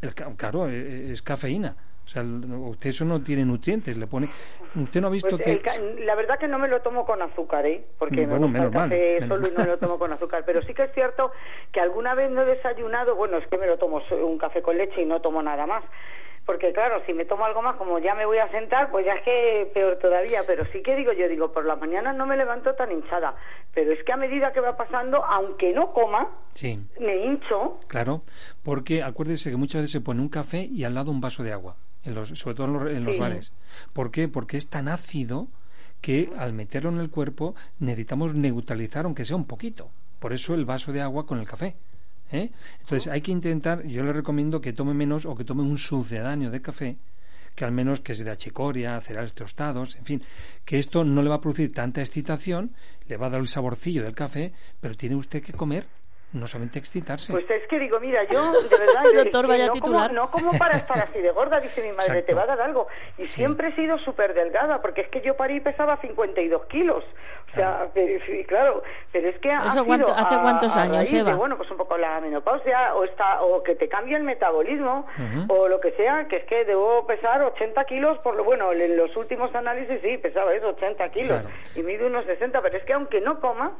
El, 0.00 0.14
claro, 0.14 0.68
e, 0.68 1.08
e, 1.08 1.12
es, 1.12 1.22
cafeína. 1.22 1.74
O 2.04 2.08
sea, 2.08 2.22
usted 2.22 2.90
eso 2.90 3.06
no 3.06 3.22
tiene 3.22 3.46
nutrientes, 3.46 3.96
le 3.96 4.06
pone... 4.06 4.28
Usted 4.74 5.00
no 5.00 5.06
ha 5.06 5.10
visto 5.10 5.38
pues 5.38 5.60
que... 5.60 6.04
la 6.04 6.14
verdad 6.14 6.38
que 6.38 6.48
no 6.48 6.58
me 6.58 6.68
lo 6.68 6.82
tomo 6.82 7.06
con 7.06 7.22
azúcar, 7.22 7.64
¿eh? 7.64 7.82
Porque 7.98 8.26
me 8.26 8.36
gusta 8.36 8.64
el 8.64 8.70
café 8.70 9.26
solo 9.26 9.48
y 9.48 9.52
no 9.52 9.58
me 9.60 9.66
lo 9.66 9.78
tomo 9.78 9.98
con 9.98 10.12
azúcar. 10.12 10.42
Pero 10.44 10.60
sí 10.62 10.74
que 10.74 10.82
es 10.82 10.92
cierto 10.92 11.32
que 11.72 11.80
alguna 11.80 12.14
vez 12.14 12.30
no 12.30 12.42
he 12.42 12.44
desayunado, 12.44 13.16
bueno, 13.16 13.38
es 13.38 13.46
que 13.46 13.56
me 13.56 13.66
lo 13.66 13.78
tomo 13.78 14.02
un 14.22 14.36
café 14.36 14.60
con 14.60 14.76
leche 14.76 15.00
y 15.00 15.06
no 15.06 15.20
tomo 15.22 15.42
nada 15.42 15.66
más 15.66 15.82
porque 16.46 16.72
claro, 16.72 17.02
si 17.06 17.14
me 17.14 17.24
tomo 17.24 17.44
algo 17.44 17.62
más, 17.62 17.76
como 17.76 17.98
ya 17.98 18.14
me 18.14 18.26
voy 18.26 18.38
a 18.38 18.50
sentar, 18.50 18.90
pues 18.90 19.06
ya 19.06 19.14
es 19.14 19.22
que 19.22 19.70
peor 19.72 19.98
todavía, 19.98 20.42
pero 20.46 20.64
sí 20.72 20.82
que 20.82 20.94
digo, 20.94 21.12
yo 21.12 21.28
digo, 21.28 21.52
por 21.52 21.64
la 21.64 21.76
mañana 21.76 22.12
no 22.12 22.26
me 22.26 22.36
levanto 22.36 22.74
tan 22.74 22.92
hinchada, 22.92 23.34
pero 23.72 23.92
es 23.92 24.04
que 24.04 24.12
a 24.12 24.16
medida 24.16 24.52
que 24.52 24.60
va 24.60 24.76
pasando, 24.76 25.24
aunque 25.24 25.72
no 25.72 25.92
coma, 25.92 26.30
me 27.00 27.16
hincho. 27.24 27.80
Claro, 27.88 28.22
porque 28.62 29.02
acuérdese 29.02 29.50
que 29.50 29.56
muchas 29.56 29.82
veces 29.82 29.92
se 29.92 30.00
pone 30.00 30.20
un 30.20 30.28
café 30.28 30.64
y 30.64 30.84
al 30.84 30.94
lado 30.94 31.10
un 31.10 31.20
vaso 31.20 31.42
de 31.42 31.52
agua, 31.52 31.76
en 32.04 32.14
los, 32.14 32.28
sobre 32.28 32.56
todo 32.56 32.88
en 32.88 33.04
los, 33.04 33.18
bares. 33.18 33.52
¿Por 33.94 34.10
qué? 34.10 34.28
Porque 34.28 34.58
es 34.58 34.68
tan 34.68 34.88
ácido 34.88 35.48
que 36.02 36.28
al 36.36 36.52
meterlo 36.52 36.90
en 36.90 36.98
el 36.98 37.10
cuerpo 37.10 37.54
necesitamos 37.78 38.34
neutralizar 38.34 39.06
aunque 39.06 39.24
sea 39.24 39.36
un 39.36 39.46
poquito. 39.46 39.90
Por 40.18 40.34
eso 40.34 40.54
el 40.54 40.66
vaso 40.66 40.92
de 40.92 41.00
agua 41.00 41.26
con 41.26 41.38
el 41.38 41.48
café. 41.48 41.74
¿Eh? 42.34 42.50
Entonces 42.80 43.10
hay 43.10 43.20
que 43.20 43.32
intentar, 43.32 43.86
yo 43.86 44.02
le 44.02 44.12
recomiendo 44.12 44.60
que 44.60 44.72
tome 44.72 44.94
menos 44.94 45.26
o 45.26 45.34
que 45.34 45.44
tome 45.44 45.62
un 45.62 45.78
sucedáneo 45.78 46.50
de 46.50 46.60
café 46.60 46.96
que 47.54 47.64
al 47.64 47.70
menos 47.70 48.00
que 48.00 48.14
sea 48.14 48.24
de 48.24 48.36
chicoria, 48.36 49.00
cereales 49.00 49.32
tostados, 49.32 49.94
en 49.94 50.04
fin, 50.04 50.22
que 50.64 50.80
esto 50.80 51.04
no 51.04 51.22
le 51.22 51.28
va 51.28 51.36
a 51.36 51.40
producir 51.40 51.72
tanta 51.72 52.00
excitación, 52.00 52.72
le 53.06 53.16
va 53.16 53.26
a 53.26 53.30
dar 53.30 53.40
el 53.40 53.46
saborcillo 53.46 54.02
del 54.02 54.14
café, 54.14 54.52
pero 54.80 54.96
tiene 54.96 55.14
usted 55.14 55.40
que 55.40 55.52
comer 55.52 55.86
no 56.34 56.46
solamente 56.46 56.78
excitarse. 56.78 57.32
Pues 57.32 57.48
es 57.48 57.66
que 57.68 57.78
digo, 57.78 58.00
mira, 58.00 58.24
yo 58.24 58.52
de 58.62 58.68
verdad 58.68 59.04
Doctor, 59.14 59.46
vaya 59.46 59.66
no, 59.66 59.72
titular. 59.72 60.08
Como, 60.08 60.20
no 60.20 60.30
como 60.30 60.58
para 60.58 60.76
estar 60.76 60.98
así 60.98 61.20
de 61.20 61.30
gorda, 61.30 61.60
dice 61.60 61.82
mi 61.82 61.92
madre, 61.92 62.22
te 62.22 62.34
va 62.34 62.42
a 62.42 62.46
dar 62.46 62.60
algo. 62.60 62.88
Y 63.18 63.28
siempre 63.28 63.68
he 63.68 63.74
sido 63.76 63.98
súper 63.98 64.34
delgada, 64.34 64.82
porque 64.82 65.02
es 65.02 65.08
que 65.08 65.20
yo 65.20 65.36
parí 65.36 65.60
pesaba 65.60 65.96
52 65.98 66.66
kilos. 66.66 67.04
O 67.50 67.54
sea, 67.54 67.88
claro, 68.48 68.82
pero 69.12 69.28
es 69.28 69.38
que 69.38 69.52
ha 69.52 69.60
¿Hace 69.62 69.84
cuántos 69.84 70.76
años, 70.76 71.08
Eva? 71.12 71.36
bueno, 71.36 71.56
pues 71.56 71.70
un 71.70 71.76
poco 71.76 71.96
la 71.96 72.20
menopausia, 72.20 72.94
o, 72.96 73.04
está, 73.04 73.42
o 73.42 73.62
que 73.62 73.76
te 73.76 73.88
cambie 73.88 74.16
el 74.16 74.24
metabolismo, 74.24 75.06
o 75.48 75.68
lo 75.68 75.78
que 75.80 75.92
sea, 75.92 76.26
que 76.26 76.38
es 76.38 76.44
que 76.46 76.64
debo 76.64 77.06
pesar 77.06 77.42
80 77.42 77.84
kilos, 77.84 78.18
por 78.18 78.34
lo 78.34 78.42
bueno, 78.42 78.72
en 78.72 78.96
los 78.96 79.16
últimos 79.16 79.54
análisis 79.54 80.00
sí, 80.02 80.18
pesaba 80.18 80.52
eso, 80.52 80.70
80 80.70 81.08
kilos, 81.10 81.42
y 81.76 81.82
mido 81.82 82.08
unos 82.08 82.24
60, 82.24 82.60
pero 82.60 82.76
es 82.76 82.84
que 82.84 82.92
aunque 82.92 83.20
no 83.20 83.40
coma, 83.40 83.72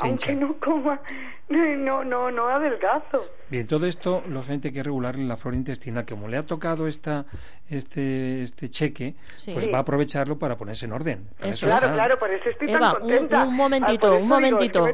aunque 0.00 0.34
no 0.34 0.56
coma, 0.58 1.00
no, 1.48 2.04
no, 2.04 2.30
no 2.30 2.48
adelgazo. 2.48 3.26
Bien, 3.50 3.66
todo 3.66 3.86
esto, 3.86 4.22
lógicamente 4.26 4.68
hay 4.68 4.74
que 4.74 4.82
regular 4.82 5.16
la 5.16 5.36
flora 5.36 5.56
intestinal. 5.56 6.06
Como 6.06 6.28
le 6.28 6.36
ha 6.36 6.44
tocado 6.44 6.86
esta, 6.88 7.26
este, 7.68 8.42
este 8.42 8.70
cheque, 8.70 9.14
pues 9.52 9.72
va 9.72 9.78
a 9.78 9.80
aprovecharlo 9.82 10.38
para 10.38 10.56
ponerse 10.56 10.86
en 10.86 10.92
orden. 10.92 11.28
claro, 11.38 11.92
claro, 11.92 12.18
por 12.18 12.30
eso 12.30 12.48
estoy 12.48 12.70
Eva, 12.70 12.92
tan 12.92 13.00
contenta. 13.00 13.42
Un, 13.42 13.48
un 13.48 13.56
momentito, 13.56 14.16
un 14.16 14.28
momentito. 14.28 14.86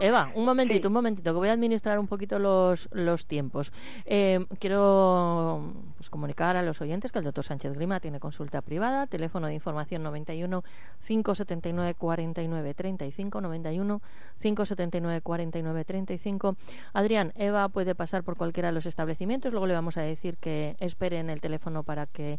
Eva, 0.00 0.30
un 0.34 0.44
momentito, 0.44 0.88
un 0.88 0.94
momentito, 0.94 1.32
que 1.32 1.38
voy 1.38 1.48
a 1.48 1.52
administrar 1.52 1.98
un 1.98 2.08
poquito 2.08 2.38
los, 2.38 2.88
los 2.92 3.26
tiempos. 3.26 3.72
Eh, 4.06 4.44
quiero 4.58 5.72
pues, 5.96 6.10
comunicar 6.10 6.56
a 6.56 6.62
los 6.62 6.80
oyentes 6.80 7.12
que 7.12 7.18
el 7.18 7.24
doctor 7.24 7.44
Sánchez 7.44 7.74
Grima 7.74 8.00
tiene 8.00 8.18
consulta 8.18 8.62
privada, 8.62 9.06
teléfono 9.06 9.46
de 9.46 9.54
información 9.54 10.02
91 10.02 10.64
579 11.06 11.94
49 11.94 12.74
35 12.74 13.40
91 13.40 14.00
579 14.40 15.20
49 15.20 15.84
35. 15.84 16.56
Adrián, 16.92 17.32
Eva 17.36 17.68
puede 17.68 17.94
pasar 17.94 18.22
por 18.22 18.36
cualquiera 18.36 18.68
de 18.68 18.74
los 18.74 18.86
establecimientos. 18.86 19.52
Luego 19.52 19.66
le 19.66 19.74
vamos 19.74 19.96
a 19.96 20.02
decir 20.02 20.36
que 20.36 20.76
espere 20.80 21.18
en 21.18 21.30
el 21.30 21.40
teléfono 21.40 21.82
para 21.82 22.06
que 22.06 22.38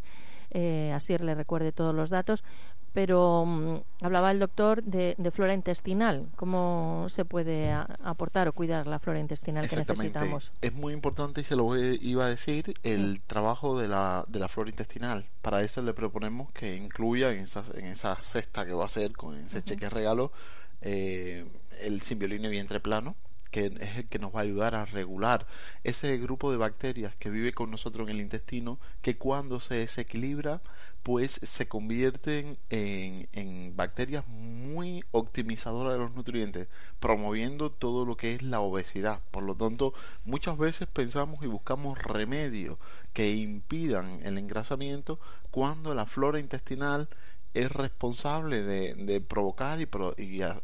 eh, 0.50 0.92
así 0.94 1.16
le 1.18 1.34
recuerde 1.34 1.72
todos 1.72 1.94
los 1.94 2.10
datos. 2.10 2.44
Pero 2.92 3.44
mm, 3.44 3.76
hablaba 4.00 4.30
el 4.30 4.38
doctor 4.38 4.82
de, 4.82 5.16
flora 5.30 5.52
intestinal. 5.52 6.28
¿Cómo 6.36 7.06
se 7.10 7.26
puede 7.26 7.70
aportar 7.70 8.48
o 8.48 8.54
cuidar 8.54 8.86
la 8.86 8.98
flora 8.98 9.18
intestinal 9.18 9.68
que 9.68 9.76
necesitamos? 9.76 10.50
Es 10.62 10.72
muy 10.72 10.94
importante, 10.94 11.42
y 11.42 11.44
se 11.44 11.56
lo 11.56 11.76
iba 11.76 12.24
a 12.24 12.28
decir, 12.28 12.74
el 12.84 13.20
trabajo 13.20 13.78
de 13.78 13.88
la, 13.88 14.24
de 14.28 14.38
la 14.38 14.48
flora 14.48 14.70
intestinal. 14.70 15.26
Para 15.42 15.60
eso 15.60 15.82
le 15.82 15.92
proponemos 15.92 16.50
que 16.52 16.74
incluya 16.76 17.32
en 17.32 17.40
esa, 17.40 17.64
en 17.74 17.86
esa 17.86 18.16
cesta 18.22 18.64
que 18.64 18.72
va 18.72 18.86
a 18.86 18.88
ser 18.88 19.12
con 19.12 19.36
ese 19.36 19.62
cheque 19.62 19.90
regalo 19.90 20.32
eh, 20.80 21.44
el 21.80 22.02
simbioline 22.02 22.48
vientre 22.48 22.80
plano, 22.80 23.16
que 23.50 23.66
es 23.66 23.96
el 23.96 24.08
que 24.08 24.18
nos 24.18 24.34
va 24.34 24.40
a 24.40 24.42
ayudar 24.42 24.74
a 24.74 24.84
regular 24.84 25.46
ese 25.84 26.18
grupo 26.18 26.50
de 26.50 26.58
bacterias 26.58 27.16
que 27.16 27.30
vive 27.30 27.52
con 27.52 27.70
nosotros 27.70 28.06
en 28.08 28.16
el 28.16 28.20
intestino, 28.20 28.78
que 29.02 29.16
cuando 29.16 29.60
se 29.60 29.76
desequilibra, 29.76 30.60
pues 31.02 31.40
se 31.42 31.66
convierten 31.68 32.58
en, 32.68 33.28
en 33.32 33.76
bacterias 33.76 34.26
muy 34.28 35.04
optimizadoras 35.12 35.94
de 35.94 36.00
los 36.00 36.14
nutrientes, 36.14 36.68
promoviendo 37.00 37.70
todo 37.70 38.04
lo 38.04 38.16
que 38.16 38.34
es 38.34 38.42
la 38.42 38.60
obesidad. 38.60 39.20
Por 39.30 39.44
lo 39.44 39.54
tanto, 39.54 39.94
muchas 40.24 40.58
veces 40.58 40.88
pensamos 40.88 41.42
y 41.42 41.46
buscamos 41.46 41.96
remedios 41.98 42.78
que 43.12 43.34
impidan 43.36 44.20
el 44.24 44.36
engrasamiento 44.36 45.18
cuando 45.50 45.94
la 45.94 46.04
flora 46.04 46.40
intestinal 46.40 47.08
es 47.56 47.72
responsable 47.72 48.62
de, 48.62 49.20
provocar 49.20 49.80
y, 49.80 49.88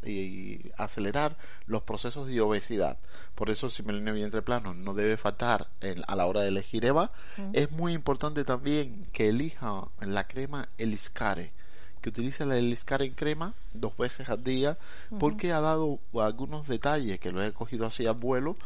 y, 0.09 0.71
acelerar 0.77 1.37
los 1.65 1.83
procesos 1.83 2.27
de 2.27 2.39
obesidad. 2.41 2.99
Por 3.35 3.49
eso, 3.49 3.69
si 3.69 3.81
me 3.83 4.11
vientre 4.11 4.41
plano 4.41 4.73
no 4.73 4.93
debe 4.93 5.17
faltar 5.17 5.67
a 6.07 6.15
la 6.15 6.25
hora 6.27 6.41
de 6.41 6.49
elegir 6.49 6.85
EVA. 6.85 7.11
Es 7.53 7.71
muy 7.71 7.93
importante 7.93 8.45
también 8.45 9.07
que 9.11 9.29
elija 9.29 9.87
la 10.01 10.27
crema 10.27 10.69
Eliscare 10.77 11.51
que 12.03 12.09
utilice 12.09 12.45
la 12.45 12.57
Eliscar 12.57 13.01
en 13.01 13.13
crema 13.13 13.53
dos 13.73 13.95
veces 13.97 14.27
al 14.27 14.43
día 14.43 14.77
porque 15.19 15.53
ha 15.53 15.61
dado 15.61 15.99
algunos 16.19 16.67
detalles 16.67 17.17
que 17.19 17.31
lo 17.31 17.41
he 17.41 17.53
cogido 17.53 17.85
así 17.85 18.05
a 18.05 18.11
vuelo 18.11 18.57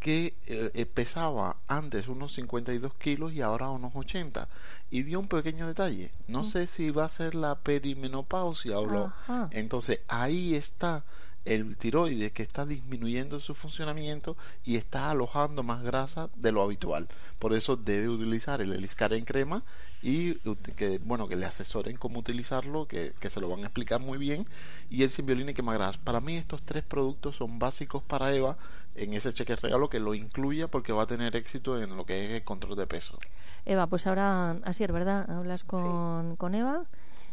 que 0.00 0.34
eh, 0.46 0.70
eh, 0.72 0.86
pesaba 0.86 1.56
antes 1.68 2.08
unos 2.08 2.32
52 2.32 2.94
kilos 2.94 3.34
y 3.34 3.42
ahora 3.42 3.68
unos 3.68 3.94
80 3.94 4.48
y 4.90 5.02
dio 5.02 5.20
un 5.20 5.28
pequeño 5.28 5.66
detalle 5.66 6.10
no 6.28 6.44
sé 6.44 6.66
si 6.66 6.90
va 6.90 7.04
a 7.04 7.10
ser 7.10 7.34
la 7.34 7.56
perimenopausia 7.56 8.78
o 8.78 8.86
lo 8.86 9.12
entonces 9.50 10.00
ahí 10.08 10.54
está 10.54 11.04
el 11.48 11.76
tiroides 11.78 12.32
que 12.32 12.42
está 12.42 12.66
disminuyendo 12.66 13.40
su 13.40 13.54
funcionamiento 13.54 14.36
y 14.64 14.76
está 14.76 15.10
alojando 15.10 15.62
más 15.62 15.82
grasa 15.82 16.28
de 16.36 16.52
lo 16.52 16.62
habitual. 16.62 17.08
Por 17.38 17.54
eso 17.54 17.76
debe 17.76 18.08
utilizar 18.08 18.60
el 18.60 18.72
Eliscar 18.72 19.14
en 19.14 19.24
crema 19.24 19.62
y 20.02 20.34
que 20.76 20.98
bueno 20.98 21.26
que 21.26 21.36
le 21.36 21.46
asesoren 21.46 21.96
cómo 21.96 22.18
utilizarlo, 22.20 22.86
que, 22.86 23.14
se 23.28 23.40
lo 23.40 23.48
van 23.48 23.60
a 23.60 23.66
explicar 23.66 24.00
muy 24.00 24.18
bien 24.18 24.46
y 24.90 25.02
el 25.04 25.10
Symbioline 25.10 25.54
que 25.54 25.62
más 25.62 25.74
grasa. 25.74 25.98
Para 26.04 26.20
mí 26.20 26.36
estos 26.36 26.62
tres 26.62 26.84
productos 26.84 27.36
son 27.36 27.58
básicos 27.58 28.02
para 28.02 28.34
Eva 28.34 28.58
en 28.94 29.14
ese 29.14 29.32
cheque 29.32 29.56
regalo 29.56 29.88
que 29.88 30.00
lo 30.00 30.14
incluya 30.14 30.68
porque 30.68 30.92
va 30.92 31.04
a 31.04 31.06
tener 31.06 31.34
éxito 31.34 31.80
en 31.80 31.96
lo 31.96 32.04
que 32.04 32.26
es 32.26 32.30
el 32.32 32.44
control 32.44 32.76
de 32.76 32.86
peso. 32.86 33.18
Eva, 33.64 33.86
pues 33.86 34.06
ahora 34.06 34.58
así 34.64 34.84
es 34.84 34.92
verdad, 34.92 35.30
hablas 35.30 35.64
con, 35.64 36.36
con 36.36 36.54
Eva 36.54 36.84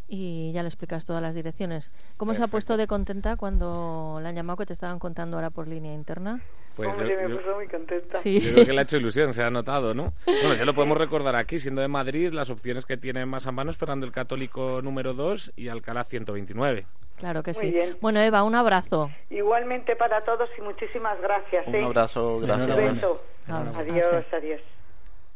y 0.07 0.51
ya 0.53 0.61
le 0.61 0.67
explicas 0.69 1.05
todas 1.05 1.21
las 1.21 1.33
direcciones. 1.35 1.91
¿Cómo 2.17 2.33
se 2.33 2.43
ha 2.43 2.47
puesto 2.47 2.77
de 2.77 2.87
contenta 2.87 3.35
cuando 3.37 4.19
le 4.21 4.29
han 4.29 4.35
llamado 4.35 4.57
que 4.57 4.65
te 4.65 4.73
estaban 4.73 4.99
contando 4.99 5.37
ahora 5.37 5.49
por 5.49 5.67
línea 5.67 5.93
interna? 5.93 6.41
Pues 6.75 6.89
Hombre, 6.91 7.09
yo, 7.21 7.29
me 7.29 7.35
puso 7.37 7.55
muy 7.55 7.67
contenta. 7.67 8.19
Sí. 8.19 8.39
Yo 8.39 8.53
creo 8.53 8.65
que 8.65 8.73
le 8.73 8.79
ha 8.79 8.83
hecho 8.83 8.97
ilusión, 8.97 9.33
se 9.33 9.41
ha 9.43 9.49
notado, 9.49 9.93
¿no? 9.93 10.13
Bueno, 10.25 10.55
ya 10.55 10.65
lo 10.65 10.75
podemos 10.75 10.97
recordar 10.97 11.35
aquí, 11.35 11.57
siendo 11.59 11.81
de 11.81 11.87
Madrid, 11.87 12.31
las 12.33 12.49
opciones 12.49 12.85
que 12.85 12.97
tiene 12.97 13.25
más 13.25 13.47
a 13.47 13.51
mano 13.51 13.71
es 13.71 13.77
Fernando 13.77 14.05
el 14.05 14.11
Católico 14.11 14.81
número 14.81 15.13
2 15.13 15.53
y 15.55 15.69
Alcalá 15.69 16.03
129. 16.03 16.85
Claro 17.17 17.43
que 17.43 17.53
Muy 17.53 17.61
sí. 17.61 17.71
bien. 17.71 17.97
Bueno, 18.01 18.19
Eva, 18.19 18.43
un 18.43 18.55
abrazo. 18.55 19.09
Igualmente 19.29 19.95
para 19.95 20.23
todos 20.25 20.49
y 20.57 20.61
muchísimas 20.61 21.19
gracias. 21.21 21.65
Un 21.67 21.75
¿eh? 21.75 21.83
abrazo, 21.85 22.37
Un 22.37 22.43
gracias. 22.43 22.75
beso. 22.75 23.21
Enhorabuena. 23.47 23.79
Adiós, 23.79 24.13
A 24.13 24.19
usted. 24.19 24.37
adiós. 24.37 24.61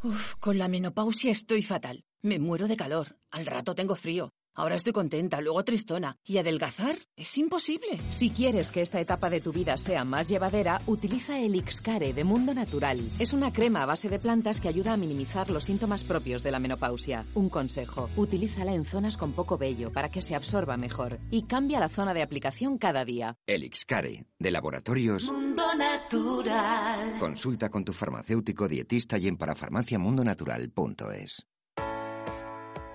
Uf, 0.04 0.36
con 0.36 0.58
la 0.58 0.68
menopausia 0.68 1.32
estoy 1.32 1.62
fatal. 1.62 2.04
Me 2.22 2.38
muero 2.38 2.68
de 2.68 2.76
calor. 2.76 3.08
Al 3.32 3.46
rato 3.46 3.76
tengo 3.76 3.96
frío. 3.96 4.34
Ahora 4.56 4.76
estoy 4.76 4.94
contenta, 4.94 5.42
luego 5.42 5.64
tristona. 5.64 6.18
¿Y 6.26 6.38
adelgazar? 6.38 6.96
Es 7.16 7.38
imposible. 7.38 8.00
Si 8.10 8.30
quieres 8.30 8.72
que 8.72 8.82
esta 8.82 9.00
etapa 9.00 9.30
de 9.30 9.40
tu 9.40 9.54
vida 9.54 9.78
sea 9.78 10.04
más 10.04 10.28
llevadera, 10.28 10.82
utiliza 10.86 11.40
el 11.40 11.56
Ixcare 11.56 12.14
de 12.14 12.24
Mundo 12.24 12.54
Natural. 12.54 13.00
Es 13.20 13.34
una 13.34 13.54
crema 13.54 13.84
a 13.84 13.86
base 13.86 14.10
de 14.10 14.20
plantas 14.20 14.60
que 14.60 14.68
ayuda 14.68 14.94
a 14.94 14.98
minimizar 14.98 15.50
los 15.50 15.64
síntomas 15.64 16.04
propios 16.04 16.44
de 16.44 16.52
la 16.52 16.60
menopausia. 16.60 17.26
Un 17.36 17.50
consejo, 17.50 18.10
utilízala 18.16 18.74
en 18.74 18.86
zonas 18.86 19.18
con 19.18 19.34
poco 19.34 19.58
vello 19.58 19.92
para 19.94 20.10
que 20.10 20.22
se 20.22 20.36
absorba 20.36 20.78
mejor 20.78 21.20
y 21.32 21.44
cambia 21.44 21.80
la 21.80 21.90
zona 21.90 22.14
de 22.14 22.22
aplicación 22.22 22.78
cada 22.78 23.06
día. 23.06 23.36
El 23.48 23.64
Ixcare, 23.64 24.26
de 24.38 24.52
Laboratorios. 24.52 25.24
Mundo 25.26 25.64
Natural. 25.76 27.18
Consulta 27.20 27.70
con 27.70 27.86
tu 27.86 27.94
farmacéutico 27.94 28.68
dietista 28.68 29.18
y 29.18 29.28
en 29.28 29.38
parafarmaciamundonatural.es. 29.38 31.46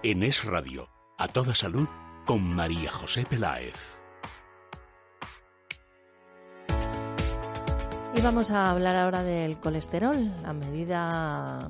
En 0.03 0.23
Es 0.23 0.45
Radio, 0.45 0.91
a 1.19 1.29
toda 1.29 1.55
salud, 1.55 1.89
con 2.27 2.55
María 2.55 2.91
José 2.91 3.25
Peláez. 3.29 3.95
Y 8.17 8.21
vamos 8.21 8.51
a 8.51 8.71
hablar 8.71 8.97
ahora 8.97 9.23
del 9.23 9.59
colesterol. 9.59 10.33
A 10.45 10.53
medida 10.53 11.69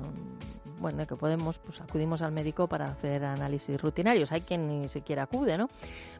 bueno, 0.79 1.05
que 1.07 1.15
podemos, 1.15 1.59
pues 1.59 1.81
acudimos 1.81 2.21
al 2.21 2.31
médico 2.31 2.67
para 2.67 2.85
hacer 2.85 3.23
análisis 3.23 3.81
rutinarios. 3.81 4.31
Hay 4.31 4.41
quien 4.41 4.67
ni 4.67 4.89
siquiera 4.89 5.23
acude, 5.23 5.57
¿no? 5.57 5.69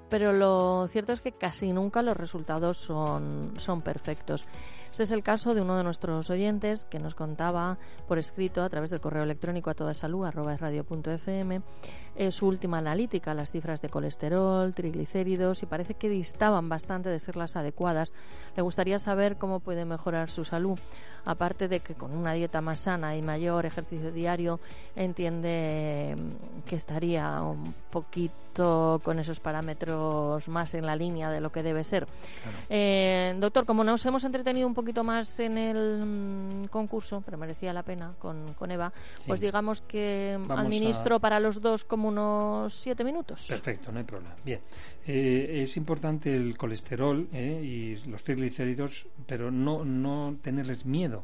Pero 0.10 0.34
lo 0.34 0.88
cierto 0.88 1.14
es 1.14 1.22
que 1.22 1.32
casi 1.32 1.74
nunca 1.74 2.02
los 2.02 2.16
resultados 2.16 2.78
son, 2.78 3.54
son 3.58 3.82
perfectos. 3.82 4.46
Este 4.92 5.04
es 5.04 5.12
el 5.12 5.24
caso 5.24 5.54
de 5.54 5.62
uno 5.62 5.76
de 5.76 5.84
nuestros 5.84 6.30
oyentes 6.30 6.86
que 6.86 7.00
nos 7.00 7.16
contaba 7.16 7.78
por 8.08 8.18
escrito 8.18 8.64
a 8.64 8.70
través 8.70 8.92
del 8.92 9.02
correo 9.02 9.24
electrónico 9.24 9.70
a 9.70 9.74
toda 9.74 9.94
salud 9.94 10.26
radio.fm 10.26 11.62
eh, 12.16 12.32
su 12.32 12.48
última 12.48 12.78
analítica, 12.78 13.34
las 13.34 13.52
cifras 13.52 13.82
de 13.82 13.90
colesterol, 13.90 14.74
triglicéridos 14.74 15.64
y 15.64 15.66
parece 15.66 15.96
que 15.96 16.08
distaban 16.08 16.70
bastante 16.70 17.10
de 17.10 17.20
ser 17.20 17.36
las 17.36 17.58
adecuadas. 17.58 18.14
Le 18.56 18.64
gustaría 18.64 19.00
saber 19.00 19.38
cómo 19.38 19.60
puede 19.60 19.84
mejorar 19.84 20.30
su 20.30 20.46
salud, 20.46 20.80
aparte 21.26 21.68
de 21.68 21.82
que 21.82 21.96
con 21.96 22.16
una 22.16 22.32
dieta 22.32 22.62
más 22.62 22.80
sana 22.80 23.18
y 23.18 23.22
mayor 23.22 23.66
ejercicio 23.66 24.14
diario 24.14 24.45
entiende 24.96 26.16
mm, 26.18 26.60
que 26.68 26.76
estaría 26.76 27.42
un 27.42 27.74
poquito 27.90 29.02
con 29.04 29.20
esos 29.20 29.40
parámetros 29.42 30.48
más 30.48 30.74
en 30.76 30.86
la 30.86 30.96
línea 30.96 31.30
de 31.30 31.42
lo 31.42 31.52
que 31.52 31.62
debe 31.62 31.84
ser. 31.84 32.08
Eh, 32.70 33.36
doctor, 33.40 33.66
como 33.66 33.84
nos 33.84 34.06
hemos 34.06 34.24
entretenido 34.24 34.66
un 34.68 34.74
poquito 34.74 35.04
más 35.04 35.40
en 35.40 35.58
el 35.58 36.04
mm, 36.06 36.66
concurso, 36.68 37.22
pero 37.26 37.38
merecía 37.38 37.74
la 37.74 37.84
pena 37.84 38.14
con, 38.20 38.54
con 38.54 38.72
Eva, 38.72 38.92
Sí. 39.18 39.26
pues 39.28 39.42
digamos 39.42 39.82
que 39.82 40.38
Vamos 40.40 40.66
administro 40.66 41.18
a- 41.18 41.20
para 41.20 41.40
los 41.42 41.62
dos 41.62 41.84
como 41.84 42.08
unos 42.08 42.74
siete 42.74 43.04
minutos. 43.04 43.46
Perfecto, 43.48 43.92
no 43.92 44.00
hay 44.00 44.06
problema. 44.06 44.36
Bien, 44.44 44.62
Eh, 45.08 45.62
es 45.64 45.78
importante 45.78 46.36
el 46.36 46.58
colesterol 46.58 47.28
eh, 47.34 47.62
y 47.64 47.96
los 48.10 48.24
triglicéridos, 48.24 49.06
pero 49.28 49.52
no, 49.52 49.84
no 49.86 50.36
tenerles 50.42 50.86
miedo, 50.86 51.24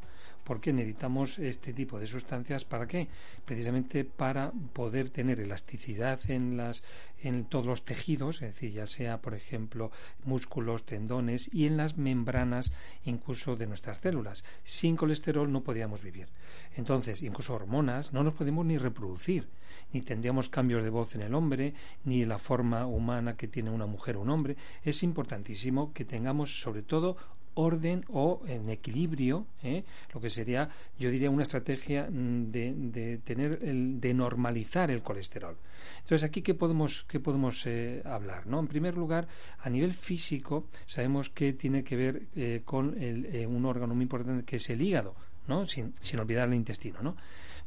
porque 0.51 0.73
necesitamos 0.73 1.39
este 1.39 1.71
tipo 1.71 1.97
de 1.97 2.07
sustancias 2.07 2.65
para 2.65 2.85
qué? 2.85 3.07
Precisamente 3.45 4.03
para 4.03 4.51
poder 4.73 5.09
tener 5.09 5.39
elasticidad 5.39 6.19
en 6.29 6.57
las 6.57 6.83
en 7.23 7.45
todos 7.45 7.65
los 7.65 7.85
tejidos, 7.85 8.41
es 8.41 8.53
decir, 8.53 8.73
ya 8.73 8.85
sea 8.85 9.21
por 9.21 9.33
ejemplo 9.33 9.91
músculos, 10.25 10.85
tendones 10.85 11.49
y 11.53 11.67
en 11.67 11.77
las 11.77 11.97
membranas 11.97 12.73
incluso 13.05 13.55
de 13.55 13.65
nuestras 13.65 13.99
células. 13.99 14.43
Sin 14.63 14.97
colesterol 14.97 15.49
no 15.49 15.63
podíamos 15.63 16.03
vivir. 16.03 16.27
Entonces, 16.75 17.23
incluso 17.23 17.53
hormonas, 17.53 18.11
no 18.11 18.21
nos 18.21 18.33
podemos 18.33 18.65
ni 18.65 18.77
reproducir 18.77 19.47
ni 19.93 20.01
tendríamos 20.01 20.49
cambios 20.49 20.83
de 20.83 20.89
voz 20.89 21.15
en 21.15 21.21
el 21.21 21.33
hombre, 21.33 21.73
ni 22.03 22.25
la 22.25 22.39
forma 22.39 22.85
humana 22.87 23.37
que 23.37 23.47
tiene 23.47 23.69
una 23.69 23.85
mujer 23.85 24.17
o 24.17 24.21
un 24.21 24.29
hombre. 24.29 24.57
Es 24.83 25.01
importantísimo 25.01 25.93
que 25.93 26.03
tengamos 26.03 26.59
sobre 26.59 26.81
todo 26.81 27.15
orden 27.55 28.05
o 28.09 28.41
en 28.47 28.69
equilibrio, 28.69 29.45
¿eh? 29.63 29.83
lo 30.13 30.21
que 30.21 30.29
sería, 30.29 30.69
yo 30.97 31.09
diría, 31.09 31.29
una 31.29 31.43
estrategia 31.43 32.07
mm, 32.09 32.51
de, 32.51 33.19
tener 33.23 33.59
el, 33.61 33.99
de 33.99 34.13
normalizar 34.13 34.91
el 34.91 35.01
colesterol. 35.01 35.55
Entonces, 36.03 36.23
aquí 36.23 36.41
qué 36.41 36.53
podemos, 36.53 37.05
qué 37.07 37.19
podemos 37.19 37.65
eh, 37.65 38.01
hablar, 38.05 38.47
¿no? 38.47 38.59
En 38.59 38.67
primer 38.67 38.95
lugar, 38.95 39.27
a 39.59 39.69
nivel 39.69 39.93
físico, 39.93 40.65
sabemos 40.85 41.29
que 41.29 41.53
tiene 41.53 41.83
que 41.83 41.95
ver 41.95 42.21
eh, 42.35 42.61
con 42.65 42.95
un 43.01 43.65
órgano 43.65 43.95
muy 43.95 44.03
importante 44.03 44.43
que 44.45 44.57
es 44.57 44.69
el 44.69 44.81
hígado, 44.81 45.15
¿no? 45.47 45.67
Sin, 45.67 45.93
sin 46.01 46.19
olvidar 46.19 46.47
el 46.47 46.53
intestino, 46.53 47.01
¿no? 47.01 47.15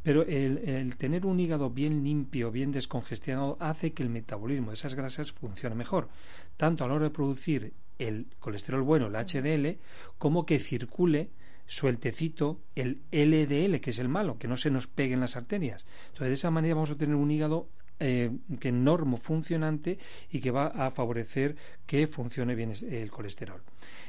Pero 0.02 0.22
el, 0.22 0.58
el 0.58 0.96
tener 0.96 1.24
un 1.24 1.40
hígado 1.40 1.70
bien 1.70 2.04
limpio, 2.04 2.50
bien 2.50 2.72
descongestionado, 2.72 3.56
hace 3.58 3.92
que 3.92 4.02
el 4.02 4.10
metabolismo 4.10 4.68
de 4.68 4.74
esas 4.74 4.94
grasas 4.94 5.32
funcione 5.32 5.74
mejor, 5.74 6.08
tanto 6.58 6.84
a 6.84 6.88
la 6.88 6.94
hora 6.94 7.04
de 7.04 7.10
producir 7.10 7.72
el 7.98 8.26
colesterol 8.40 8.82
bueno, 8.82 9.06
el 9.06 9.14
HDL, 9.14 9.78
como 10.18 10.46
que 10.46 10.58
circule 10.58 11.30
sueltecito 11.66 12.60
el 12.74 13.00
LDL, 13.10 13.80
que 13.80 13.90
es 13.90 13.98
el 13.98 14.08
malo, 14.08 14.38
que 14.38 14.48
no 14.48 14.56
se 14.56 14.70
nos 14.70 14.86
pegue 14.86 15.14
en 15.14 15.20
las 15.20 15.36
arterias. 15.36 15.86
Entonces, 16.08 16.28
de 16.28 16.34
esa 16.34 16.50
manera 16.50 16.74
vamos 16.74 16.90
a 16.90 16.96
tener 16.96 17.16
un 17.16 17.30
hígado 17.30 17.68
eh, 18.00 18.30
que 18.58 18.72
normo 18.72 19.16
funcionante 19.16 19.98
y 20.28 20.40
que 20.40 20.50
va 20.50 20.66
a 20.66 20.90
favorecer 20.90 21.54
que 21.86 22.08
funcione 22.08 22.56
bien 22.56 22.72
el 22.90 23.10
colesterol. 23.10 23.62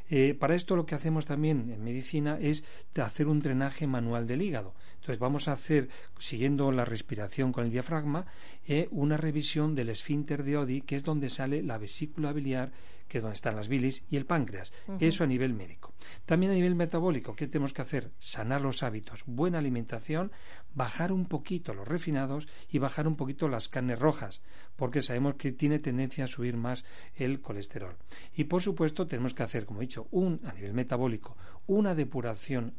Eh, 0.10 0.34
para 0.34 0.56
esto 0.56 0.76
lo 0.76 0.88
que 0.88 0.96
hacemos 0.96 1.26
también 1.26 1.72
en 1.72 1.84
medicina 1.84 2.40
es 2.42 2.64
hacer 3.00 3.28
un 3.28 3.40
drenaje 3.40 3.86
manual 3.86 4.26
del 4.26 4.42
hígado. 4.42 4.74
Entonces 4.96 5.20
vamos 5.20 5.48
a 5.48 5.54
hacer, 5.54 5.90
siguiendo 6.18 6.72
la 6.72 6.84
respiración 6.84 7.52
con 7.52 7.66
el 7.66 7.72
diafragma, 7.72 8.26
eh, 8.68 8.88
una 8.90 9.18
revisión 9.18 9.76
del 9.76 9.90
esfínter 9.90 10.44
de 10.44 10.58
Oddi, 10.58 10.82
que 10.82 10.96
es 10.96 11.04
donde 11.04 11.30
sale 11.30 11.62
la 11.62 11.78
vesícula 11.78 12.34
biliar, 12.34 12.72
que 13.08 13.20
es 13.20 13.22
donde 13.22 13.36
están 13.36 13.56
las 13.56 13.68
bilis, 13.68 14.04
y 14.10 14.18
el 14.18 14.26
páncreas. 14.26 14.74
Eso 15.00 15.24
a 15.24 15.28
nivel 15.28 15.54
médico. 15.54 15.94
También 16.26 16.52
a 16.52 16.56
nivel 16.56 16.76
metabólico, 16.76 17.36
¿qué 17.36 17.48
tenemos 17.48 17.74
que 17.74 17.82
hacer? 17.82 18.12
Sanar 18.20 18.62
los 18.62 18.84
hábitos, 18.84 19.24
buena 19.26 19.60
alimentación, 19.60 20.32
bajar 20.74 21.12
un 21.12 21.26
poquito 21.26 21.74
los 21.74 21.88
refinados 21.88 22.48
y 22.70 22.80
bajar 22.80 23.08
un 23.08 23.16
poquito 23.16 23.48
las 23.48 23.70
carnes 23.70 24.00
rojas, 24.00 24.42
porque 24.76 25.02
sabemos 25.02 25.36
que 25.36 25.52
tiene 25.52 25.80
tendencia 25.80 26.26
a 26.26 26.28
subir 26.28 26.58
más 26.58 26.86
el 27.16 27.42
colesterol. 27.42 27.96
Y 28.36 28.46
por 28.46 28.62
supuesto 28.62 29.08
tenemos 29.08 29.34
que 29.34 29.44
hacer, 29.44 29.66
como 29.66 29.82
he 29.82 29.86
dicho, 29.88 30.08
un, 30.12 30.42
a 30.46 30.54
nivel 30.54 30.74
metabólico, 30.74 31.38
una 31.68 31.96
depuración 31.96 32.74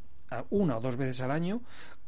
una 0.50 0.76
o 0.76 0.80
dos 0.80 0.96
veces 0.96 1.20
al 1.20 1.30
año 1.30 1.62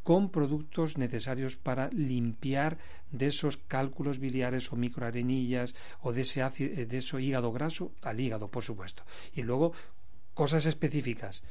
con 0.08 0.30
productos 0.30 0.96
necesarios 0.96 1.56
para 1.56 1.90
limpiar 1.90 2.78
de 3.12 3.26
esos 3.26 3.58
cálculos 3.58 4.18
biliares 4.18 4.72
o 4.72 4.74
microarenillas 4.84 5.74
o 6.00 6.14
de 6.14 6.22
ese, 6.22 6.40
ácido, 6.40 6.72
de 6.90 6.96
ese 6.96 7.20
hígado 7.20 7.52
graso 7.52 7.92
al 8.00 8.18
hígado, 8.18 8.48
por 8.48 8.64
supuesto. 8.64 9.02
Y 9.34 9.42
luego 9.42 9.74
cosas 10.32 10.64
específicas. 10.64 11.42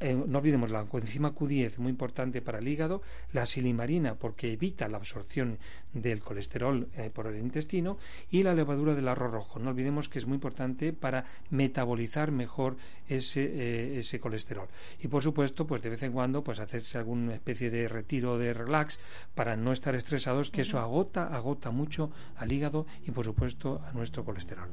Eh, 0.00 0.14
no 0.14 0.38
olvidemos 0.38 0.70
la 0.70 0.84
coenzima 0.86 1.32
Q10, 1.34 1.78
muy 1.78 1.90
importante 1.90 2.42
para 2.42 2.58
el 2.58 2.66
hígado, 2.66 3.00
la 3.32 3.46
silimarina, 3.46 4.16
porque 4.16 4.52
evita 4.52 4.88
la 4.88 4.96
absorción 4.96 5.58
del 5.92 6.20
colesterol 6.20 6.88
eh, 6.96 7.10
por 7.14 7.28
el 7.28 7.38
intestino, 7.38 7.96
y 8.30 8.42
la 8.42 8.54
levadura 8.54 8.94
del 8.94 9.08
arroz 9.08 9.30
rojo. 9.30 9.58
No 9.60 9.70
olvidemos 9.70 10.08
que 10.08 10.18
es 10.18 10.26
muy 10.26 10.34
importante 10.34 10.92
para 10.92 11.24
metabolizar 11.50 12.32
mejor 12.32 12.76
ese, 13.08 13.44
eh, 13.44 13.98
ese 14.00 14.18
colesterol. 14.18 14.68
Y 15.00 15.08
por 15.08 15.22
supuesto, 15.22 15.66
pues 15.66 15.80
de 15.80 15.90
vez 15.90 16.02
en 16.02 16.12
cuando, 16.12 16.42
pues 16.42 16.58
hacerse 16.58 16.98
alguna 16.98 17.34
especie 17.34 17.70
de 17.70 17.88
retiro 17.88 18.36
de 18.36 18.52
relax 18.52 18.98
para 19.34 19.56
no 19.56 19.72
estar 19.72 19.94
estresados, 19.94 20.50
que 20.50 20.62
eso 20.62 20.80
agota, 20.80 21.34
agota 21.34 21.70
mucho 21.70 22.10
al 22.36 22.52
hígado 22.52 22.86
y 23.06 23.12
por 23.12 23.24
supuesto 23.24 23.80
a 23.86 23.92
nuestro 23.92 24.24
colesterol. 24.24 24.68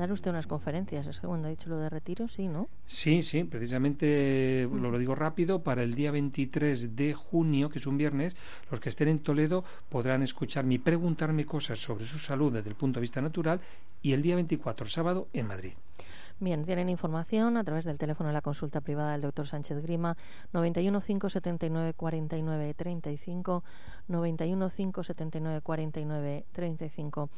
Dar 0.00 0.12
usted 0.12 0.30
unas 0.30 0.46
conferencias, 0.46 1.06
es 1.06 1.20
que 1.20 1.26
cuando 1.26 1.46
ha 1.46 1.50
dicho 1.50 1.68
lo 1.68 1.76
de 1.76 1.90
retiro, 1.90 2.26
sí, 2.26 2.48
¿no? 2.48 2.70
Sí, 2.86 3.20
sí, 3.20 3.44
precisamente 3.44 4.66
lo, 4.72 4.90
lo 4.90 4.98
digo 4.98 5.14
rápido, 5.14 5.62
para 5.62 5.82
el 5.82 5.94
día 5.94 6.10
23 6.10 6.96
de 6.96 7.12
junio, 7.12 7.68
que 7.68 7.80
es 7.80 7.86
un 7.86 7.98
viernes, 7.98 8.34
los 8.70 8.80
que 8.80 8.88
estén 8.88 9.08
en 9.08 9.18
Toledo 9.18 9.62
podrán 9.90 10.22
escucharme 10.22 10.76
y 10.76 10.78
preguntarme 10.78 11.44
cosas 11.44 11.80
sobre 11.80 12.06
su 12.06 12.18
salud 12.18 12.50
desde 12.50 12.70
el 12.70 12.76
punto 12.76 12.98
de 12.98 13.02
vista 13.02 13.20
natural 13.20 13.60
y 14.00 14.14
el 14.14 14.22
día 14.22 14.36
24, 14.36 14.86
sábado, 14.86 15.28
en 15.34 15.46
Madrid. 15.46 15.74
Bien, 16.42 16.64
tienen 16.64 16.88
información 16.88 17.58
a 17.58 17.64
través 17.64 17.84
del 17.84 17.98
teléfono 17.98 18.28
de 18.28 18.32
la 18.32 18.40
consulta 18.40 18.80
privada 18.80 19.12
del 19.12 19.20
doctor 19.20 19.46
Sánchez 19.46 19.82
Grima, 19.82 20.16
91 20.54 21.02
579 21.02 21.92
49 21.92 22.72
35, 22.72 23.62
91 24.08 24.70
579 24.70 25.60
49 25.60 26.44
35. 26.52 27.28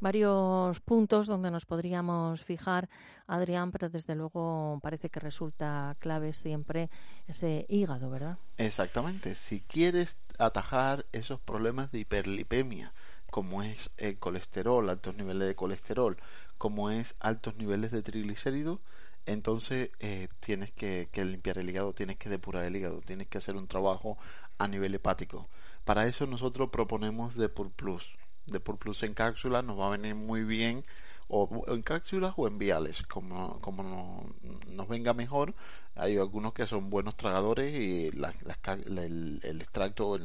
Varios 0.00 0.80
puntos 0.80 1.26
donde 1.26 1.50
nos 1.50 1.66
podríamos 1.66 2.42
fijar, 2.42 2.88
Adrián, 3.26 3.70
pero 3.70 3.90
desde 3.90 4.14
luego 4.14 4.80
parece 4.82 5.10
que 5.10 5.20
resulta 5.20 5.94
clave 5.98 6.32
siempre 6.32 6.90
ese 7.28 7.66
hígado, 7.68 8.10
¿verdad? 8.10 8.38
Exactamente. 8.56 9.34
Si 9.34 9.60
quieres 9.60 10.16
atajar 10.38 11.06
esos 11.12 11.38
problemas 11.40 11.92
de 11.92 12.00
hiperlipemia, 12.00 12.92
como 13.30 13.62
es 13.62 13.90
el 13.96 14.18
colesterol, 14.18 14.88
altos 14.88 15.14
niveles 15.16 15.46
de 15.46 15.54
colesterol, 15.54 16.16
como 16.58 16.90
es 16.90 17.14
altos 17.20 17.56
niveles 17.56 17.90
de 17.90 18.02
triglicéridos, 18.02 18.80
entonces 19.26 19.90
eh, 20.00 20.28
tienes 20.40 20.72
que, 20.72 21.08
limpiar 21.14 21.58
el 21.58 21.70
hígado, 21.70 21.92
tienes 21.92 22.16
que 22.16 22.28
depurar 22.28 22.64
el 22.64 22.76
hígado, 22.76 23.00
tienes 23.00 23.28
que 23.28 23.38
hacer 23.38 23.56
un 23.56 23.68
trabajo 23.68 24.18
a 24.58 24.66
nivel 24.66 24.94
hepático. 24.94 25.48
Para 25.84 26.06
eso 26.06 26.26
nosotros 26.26 26.70
proponemos 26.70 27.34
Depur 27.36 27.70
Plus. 27.70 28.04
Depur 28.46 28.78
Plus 28.78 29.02
en 29.02 29.14
cápsula 29.14 29.62
nos 29.62 29.78
va 29.78 29.86
a 29.86 29.90
venir 29.90 30.14
muy 30.14 30.44
bien 30.44 30.84
o 31.30 31.64
en 31.68 31.82
cápsulas 31.82 32.34
o 32.36 32.48
en 32.48 32.58
viales, 32.58 33.02
como, 33.04 33.60
como 33.60 34.26
nos 34.68 34.88
venga 34.88 35.14
mejor. 35.14 35.54
Hay 35.94 36.16
algunos 36.16 36.52
que 36.52 36.66
son 36.66 36.90
buenos 36.90 37.16
tragadores 37.16 37.72
y 37.72 38.08
el, 38.08 39.60
extracto 39.60 40.18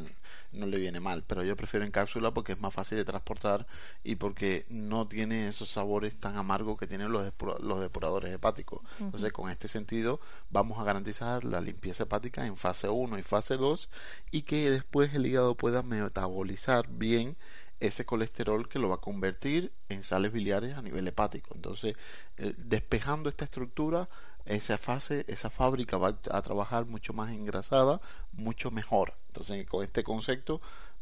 no 0.51 0.65
le 0.65 0.77
viene 0.77 0.99
mal, 0.99 1.23
pero 1.27 1.43
yo 1.43 1.55
prefiero 1.55 1.85
en 1.85 1.91
cápsula 1.91 2.31
porque 2.31 2.53
es 2.53 2.61
más 2.61 2.73
fácil 2.73 2.97
de 2.97 3.05
transportar 3.05 3.67
y 4.03 4.15
porque 4.15 4.65
no 4.69 5.07
tiene 5.07 5.47
esos 5.47 5.69
sabores 5.69 6.19
tan 6.19 6.37
amargos 6.37 6.77
que 6.79 6.87
tienen 6.87 7.11
los, 7.11 7.31
los 7.59 7.79
depuradores 7.81 8.33
hepáticos. 8.33 8.81
Entonces, 8.99 9.31
con 9.31 9.51
este 9.51 9.67
sentido, 9.67 10.19
vamos 10.49 10.79
a 10.79 10.83
garantizar 10.83 11.43
la 11.43 11.61
limpieza 11.61 12.03
hepática 12.03 12.47
en 12.47 12.57
fase 12.57 12.89
1 12.89 13.19
y 13.19 13.23
fase 13.23 13.57
2 13.57 13.89
y 14.31 14.41
que 14.43 14.71
después 14.71 15.13
el 15.13 15.25
hígado 15.25 15.55
pueda 15.55 15.83
metabolizar 15.83 16.87
bien 16.87 17.35
ese 17.79 18.05
colesterol 18.05 18.69
que 18.69 18.79
lo 18.79 18.89
va 18.89 18.95
a 18.95 18.99
convertir 18.99 19.71
en 19.89 20.03
sales 20.03 20.31
biliares 20.31 20.75
a 20.75 20.81
nivel 20.81 21.07
hepático. 21.07 21.53
Entonces, 21.55 21.95
eh, 22.37 22.53
despejando 22.57 23.29
esta 23.29 23.45
estructura, 23.45 24.07
esa 24.45 24.77
fase, 24.77 25.25
esa 25.27 25.49
fábrica 25.49 25.97
va 25.97 26.17
a 26.29 26.41
trabajar 26.41 26.85
mucho 26.85 27.13
más 27.13 27.31
engrasada, 27.31 27.99
mucho 28.31 28.71
mejor. 28.71 29.13
Entonces, 29.27 29.67
con 29.67 29.83
este 29.83 30.03
concepto, 30.03 30.61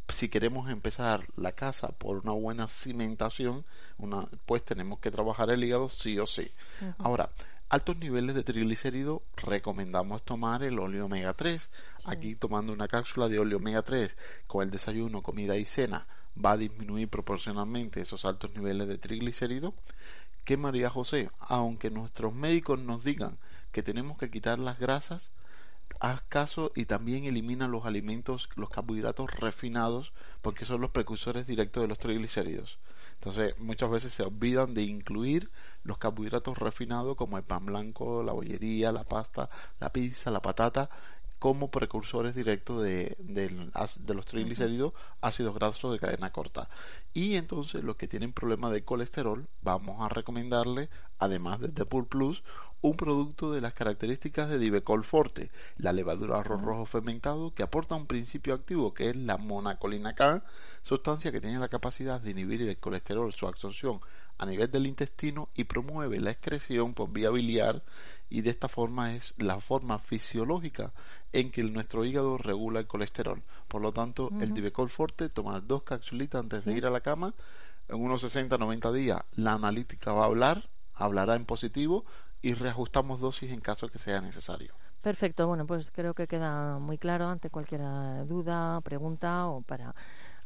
si 0.09 0.29
queremos 0.29 0.69
empezar 0.69 1.25
la 1.35 1.51
casa 1.51 1.89
por 1.89 2.17
una 2.17 2.31
buena 2.31 2.67
cimentación, 2.67 3.65
una, 3.97 4.27
pues 4.45 4.63
tenemos 4.63 4.99
que 4.99 5.11
trabajar 5.11 5.49
el 5.49 5.63
hígado 5.63 5.89
sí 5.89 6.17
o 6.19 6.25
sí. 6.25 6.51
Ahora, 6.97 7.29
altos 7.69 7.97
niveles 7.97 8.35
de 8.35 8.43
triglicéridos, 8.43 9.21
recomendamos 9.35 10.23
tomar 10.23 10.63
el 10.63 10.79
óleo 10.79 11.05
omega 11.05 11.33
3. 11.33 11.69
Aquí 12.05 12.35
tomando 12.35 12.73
una 12.73 12.87
cápsula 12.87 13.29
de 13.29 13.39
óleo 13.39 13.57
omega 13.57 13.81
3 13.81 14.15
con 14.47 14.63
el 14.63 14.71
desayuno, 14.71 15.21
comida 15.21 15.57
y 15.57 15.65
cena 15.65 16.05
va 16.35 16.51
a 16.53 16.57
disminuir 16.57 17.09
proporcionalmente 17.09 18.01
esos 18.01 18.25
altos 18.25 18.53
niveles 18.55 18.87
de 18.87 18.97
triglicéridos, 18.97 19.73
que 20.45 20.57
María 20.57 20.89
José, 20.89 21.29
aunque 21.39 21.89
nuestros 21.89 22.33
médicos 22.33 22.79
nos 22.79 23.03
digan 23.03 23.37
que 23.71 23.83
tenemos 23.83 24.17
que 24.17 24.29
quitar 24.29 24.59
las 24.59 24.79
grasas, 24.79 25.31
haz 25.99 26.21
caso 26.23 26.71
y 26.75 26.85
también 26.85 27.25
elimina 27.25 27.67
los 27.67 27.85
alimentos, 27.85 28.49
los 28.55 28.69
carbohidratos 28.69 29.31
refinados, 29.39 30.11
porque 30.41 30.65
son 30.65 30.81
los 30.81 30.91
precursores 30.91 31.47
directos 31.47 31.81
de 31.81 31.87
los 31.87 31.99
triglicéridos. 31.99 32.77
Entonces, 33.15 33.57
muchas 33.59 33.89
veces 33.89 34.11
se 34.13 34.23
olvidan 34.23 34.73
de 34.73 34.83
incluir 34.83 35.49
los 35.83 35.97
carbohidratos 35.97 36.57
refinados 36.57 37.15
como 37.15 37.37
el 37.37 37.45
pan 37.45 37.65
blanco, 37.65 38.21
la 38.21 38.33
bollería, 38.33 38.91
la 38.91 39.05
pasta, 39.05 39.49
la 39.79 39.93
pizza, 39.93 40.29
la 40.29 40.41
patata, 40.41 40.89
como 41.43 41.69
precursores 41.69 42.35
directos 42.35 42.81
de, 42.81 43.17
los 44.07 44.25
triglicéridos, 44.25 44.93
ácidos 45.19 45.53
grasos 45.53 45.91
de 45.91 45.99
cadena 45.99 46.31
corta. 46.31 46.69
Y 47.13 47.35
entonces 47.35 47.83
los 47.83 47.97
que 47.97 48.07
tienen 48.07 48.31
problemas 48.31 48.71
de 48.71 48.85
colesterol, 48.85 49.49
vamos 49.61 49.99
a 49.99 50.07
recomendarle, 50.07 50.89
además 51.19 51.59
de 51.59 51.67
Depur 51.67 52.07
Plus, 52.07 52.43
un 52.79 52.95
producto 52.95 53.51
de 53.51 53.59
las 53.59 53.73
características 53.73 54.47
de 54.47 54.57
Divecol 54.57 55.03
Forte, 55.03 55.51
la 55.75 55.91
levadura 55.91 56.39
arroz 56.39 56.61
rojo 56.61 56.85
fermentado 56.85 57.53
que 57.53 57.63
aporta 57.63 57.95
un 57.95 58.07
principio 58.07 58.53
activo 58.53 58.93
que 58.93 59.09
es 59.09 59.17
la 59.17 59.35
monacolina 59.35 60.15
K, 60.15 60.45
sustancia 60.81 61.33
que 61.33 61.41
tiene 61.41 61.59
la 61.59 61.67
capacidad 61.67 62.21
de 62.21 62.31
inhibir 62.31 62.61
el 62.61 62.77
colesterol, 62.77 63.33
su 63.33 63.47
absorción 63.47 63.99
a 64.37 64.45
nivel 64.45 64.71
del 64.71 64.87
intestino 64.87 65.49
y 65.55 65.65
promueve 65.65 66.19
la 66.19 66.31
excreción 66.31 66.93
por 66.93 67.11
vía 67.11 67.29
biliar 67.29 67.83
y 68.29 68.41
de 68.41 68.49
esta 68.49 68.67
forma 68.67 69.13
es 69.13 69.33
la 69.37 69.59
forma 69.59 69.99
fisiológica 69.99 70.93
en 71.31 71.51
que 71.51 71.63
nuestro 71.63 72.05
hígado 72.05 72.37
regula 72.37 72.79
el 72.79 72.87
colesterol. 72.87 73.43
Por 73.67 73.81
lo 73.81 73.91
tanto, 73.91 74.31
el 74.39 74.53
Divecol 74.53 74.89
Forte, 74.89 75.29
toma 75.29 75.61
dos 75.61 75.83
capsulitas 75.83 76.39
antes 76.39 76.65
de 76.65 76.73
ir 76.73 76.85
a 76.85 76.89
la 76.89 77.01
cama, 77.01 77.33
en 77.87 78.01
unos 78.01 78.23
60-90 78.23 78.91
días 78.91 79.21
la 79.35 79.53
analítica 79.53 80.13
va 80.13 80.23
a 80.23 80.27
hablar, 80.27 80.69
hablará 80.93 81.35
en 81.35 81.45
positivo 81.45 82.05
y 82.41 82.53
reajustamos 82.53 83.19
dosis 83.19 83.51
en 83.51 83.61
caso 83.61 83.87
que 83.87 83.99
sea 83.99 84.21
necesario. 84.21 84.73
Perfecto, 85.01 85.47
bueno, 85.47 85.65
pues 85.65 85.91
creo 85.91 86.13
que 86.13 86.27
queda 86.27 86.79
muy 86.79 86.97
claro 86.97 87.27
ante 87.27 87.49
cualquier 87.49 87.81
duda, 88.25 88.79
pregunta 88.81 89.47
o 89.47 89.61
para 89.61 89.93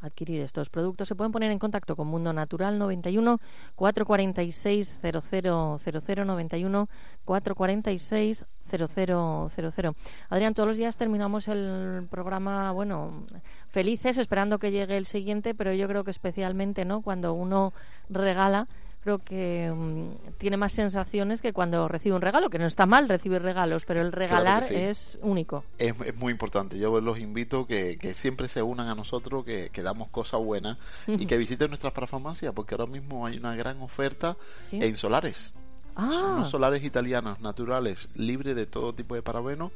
adquirir 0.01 0.41
estos 0.41 0.69
productos. 0.69 1.07
Se 1.07 1.15
pueden 1.15 1.31
poner 1.31 1.51
en 1.51 1.59
contacto 1.59 1.95
con 1.95 2.07
Mundo 2.07 2.33
Natural 2.33 2.77
91 2.77 3.39
446 3.75 4.99
0000 5.01 6.27
91 6.27 6.89
446 7.25 8.45
0000. 8.69 9.93
Adrián, 10.29 10.53
todos 10.53 10.67
los 10.67 10.77
días 10.77 10.97
terminamos 10.97 11.47
el 11.47 12.07
programa, 12.09 12.71
bueno, 12.71 13.25
felices, 13.69 14.17
esperando 14.17 14.59
que 14.59 14.71
llegue 14.71 14.97
el 14.97 15.05
siguiente, 15.05 15.55
pero 15.55 15.73
yo 15.73 15.87
creo 15.87 16.03
que 16.03 16.11
especialmente, 16.11 16.85
¿no? 16.85 17.01
Cuando 17.01 17.33
uno 17.33 17.73
regala 18.09 18.67
creo 19.07 19.19
que 19.19 19.71
mm, 19.73 20.35
tiene 20.37 20.57
más 20.57 20.73
sensaciones 20.73 21.41
que 21.41 21.53
cuando 21.53 21.87
recibe 21.87 22.13
un 22.13 22.21
regalo, 22.21 22.49
que 22.49 22.59
no 22.59 22.65
está 22.65 22.85
mal 22.85 23.07
recibir 23.07 23.41
regalos, 23.41 23.85
pero 23.85 24.01
el 24.01 24.11
regalar 24.11 24.63
es 24.69 25.17
único. 25.21 25.63
Es, 25.77 25.95
muy 26.17 26.33
importante. 26.33 26.77
Yo 26.77 26.99
los 26.99 27.17
invito 27.17 27.65
que, 27.65 27.97
que 27.97 28.13
siempre 28.13 28.49
se 28.49 28.61
unan 28.61 28.89
a 28.89 28.95
nosotros, 28.95 29.45
que, 29.45 29.69
que 29.69 29.81
damos 29.81 30.09
cosas 30.09 30.41
buenas 30.41 30.77
y 31.07 31.25
que 31.25 31.37
visiten 31.37 31.69
nuestras 31.69 31.93
parafarmacias, 31.93 32.53
porque 32.53 32.75
ahora 32.75 32.91
mismo 32.91 33.25
hay 33.25 33.37
una 33.37 33.55
gran 33.55 33.81
oferta 33.81 34.35
en 34.73 34.97
solares. 34.97 35.53
Ah. 35.95 36.33
Unos 36.35 36.49
solares 36.49 36.83
italianos 36.83 37.39
naturales, 37.39 38.09
libres 38.13 38.57
de 38.57 38.65
todo 38.65 38.93
tipo 38.93 39.15
de 39.15 39.21
parabenos 39.21 39.71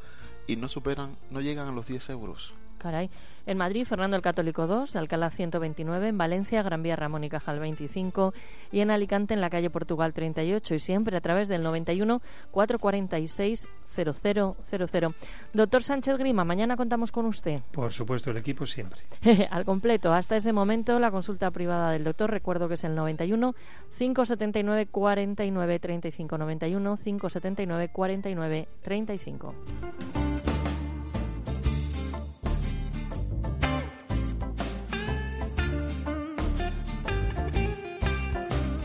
y 0.46 0.58
no 0.58 0.68
superan, 0.68 1.18
no 1.30 1.40
llegan 1.40 1.70
a 1.70 1.72
los 1.72 1.88
10 1.88 2.10
euros. 2.10 2.54
Caray. 2.82 3.10
En 3.46 3.58
Madrid, 3.58 3.86
Fernando 3.86 4.16
el 4.16 4.22
Católico 4.22 4.68
2, 4.68 4.96
Alcalá 4.96 5.30
129, 5.30 6.10
en 6.10 6.18
Valencia, 6.18 6.62
Gran 6.64 6.84
Vía 6.84 6.96
Ramón 6.96 7.24
y 7.24 7.30
Cajal 7.30 7.60
25 7.60 8.34
y 8.72 8.82
en 8.82 8.92
Alicante, 8.92 9.34
en 9.34 9.42
la 9.42 9.50
calle 9.50 9.70
Portugal 9.70 10.14
38 10.14 10.76
y 10.76 10.80
siempre 10.80 11.18
a 11.18 11.22
través 11.22 11.48
del 11.48 11.64
91 11.64 12.22
446 12.52 13.68
0000. 13.94 15.16
Doctor 15.54 15.84
Sánchez 15.84 16.18
Grima, 16.18 16.44
mañana 16.44 16.78
contamos 16.78 17.12
con 17.12 17.26
usted. 17.26 17.62
Por 17.72 17.92
supuesto, 17.92 18.32
el 18.32 18.38
equipo 18.38 18.66
siempre. 18.66 19.02
Al 19.52 19.66
completo. 19.66 20.14
Hasta 20.14 20.36
ese 20.36 20.54
momento, 20.54 20.98
la 21.00 21.12
consulta 21.12 21.52
privada 21.52 21.92
del 21.92 22.04
doctor, 22.04 22.32
recuerdo 22.32 22.68
que 22.68 22.76
es 22.76 22.84
el 22.84 22.96
91 22.96 23.54
579 23.98 24.88
49 24.88 25.80
35 25.80 26.38
91 26.38 26.98
579 26.98 27.90
49 27.92 28.68
35. 28.82 29.56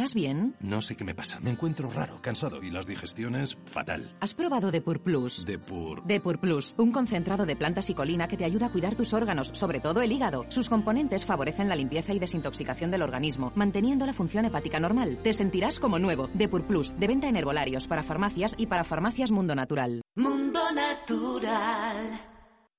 ¿Estás 0.00 0.14
bien? 0.14 0.56
No 0.60 0.80
sé 0.80 0.96
qué 0.96 1.04
me 1.04 1.14
pasa. 1.14 1.40
Me 1.40 1.50
encuentro 1.50 1.90
raro, 1.90 2.22
cansado 2.22 2.62
y 2.62 2.70
las 2.70 2.86
digestiones 2.86 3.58
fatal. 3.66 4.10
¿Has 4.20 4.32
probado 4.32 4.70
Depur 4.70 5.02
Plus? 5.02 5.44
Depur. 5.44 6.02
Depur 6.06 6.40
Plus, 6.40 6.74
un 6.78 6.90
concentrado 6.90 7.44
de 7.44 7.54
plantas 7.54 7.90
y 7.90 7.94
colina 7.94 8.26
que 8.26 8.38
te 8.38 8.46
ayuda 8.46 8.68
a 8.68 8.72
cuidar 8.72 8.94
tus 8.94 9.12
órganos, 9.12 9.48
sobre 9.48 9.78
todo 9.78 10.00
el 10.00 10.10
hígado. 10.10 10.46
Sus 10.48 10.70
componentes 10.70 11.26
favorecen 11.26 11.68
la 11.68 11.76
limpieza 11.76 12.14
y 12.14 12.18
desintoxicación 12.18 12.90
del 12.90 13.02
organismo, 13.02 13.52
manteniendo 13.56 14.06
la 14.06 14.14
función 14.14 14.46
hepática 14.46 14.80
normal. 14.80 15.18
Te 15.22 15.34
sentirás 15.34 15.78
como 15.78 15.98
nuevo. 15.98 16.30
Depur 16.32 16.66
Plus, 16.66 16.98
de 16.98 17.06
venta 17.06 17.28
en 17.28 17.36
herbolarios, 17.36 17.86
para 17.86 18.02
farmacias 18.02 18.54
y 18.56 18.68
para 18.68 18.84
farmacias 18.84 19.30
Mundo 19.30 19.54
Natural. 19.54 20.00
Mundo 20.16 20.60
Natural. 20.74 22.39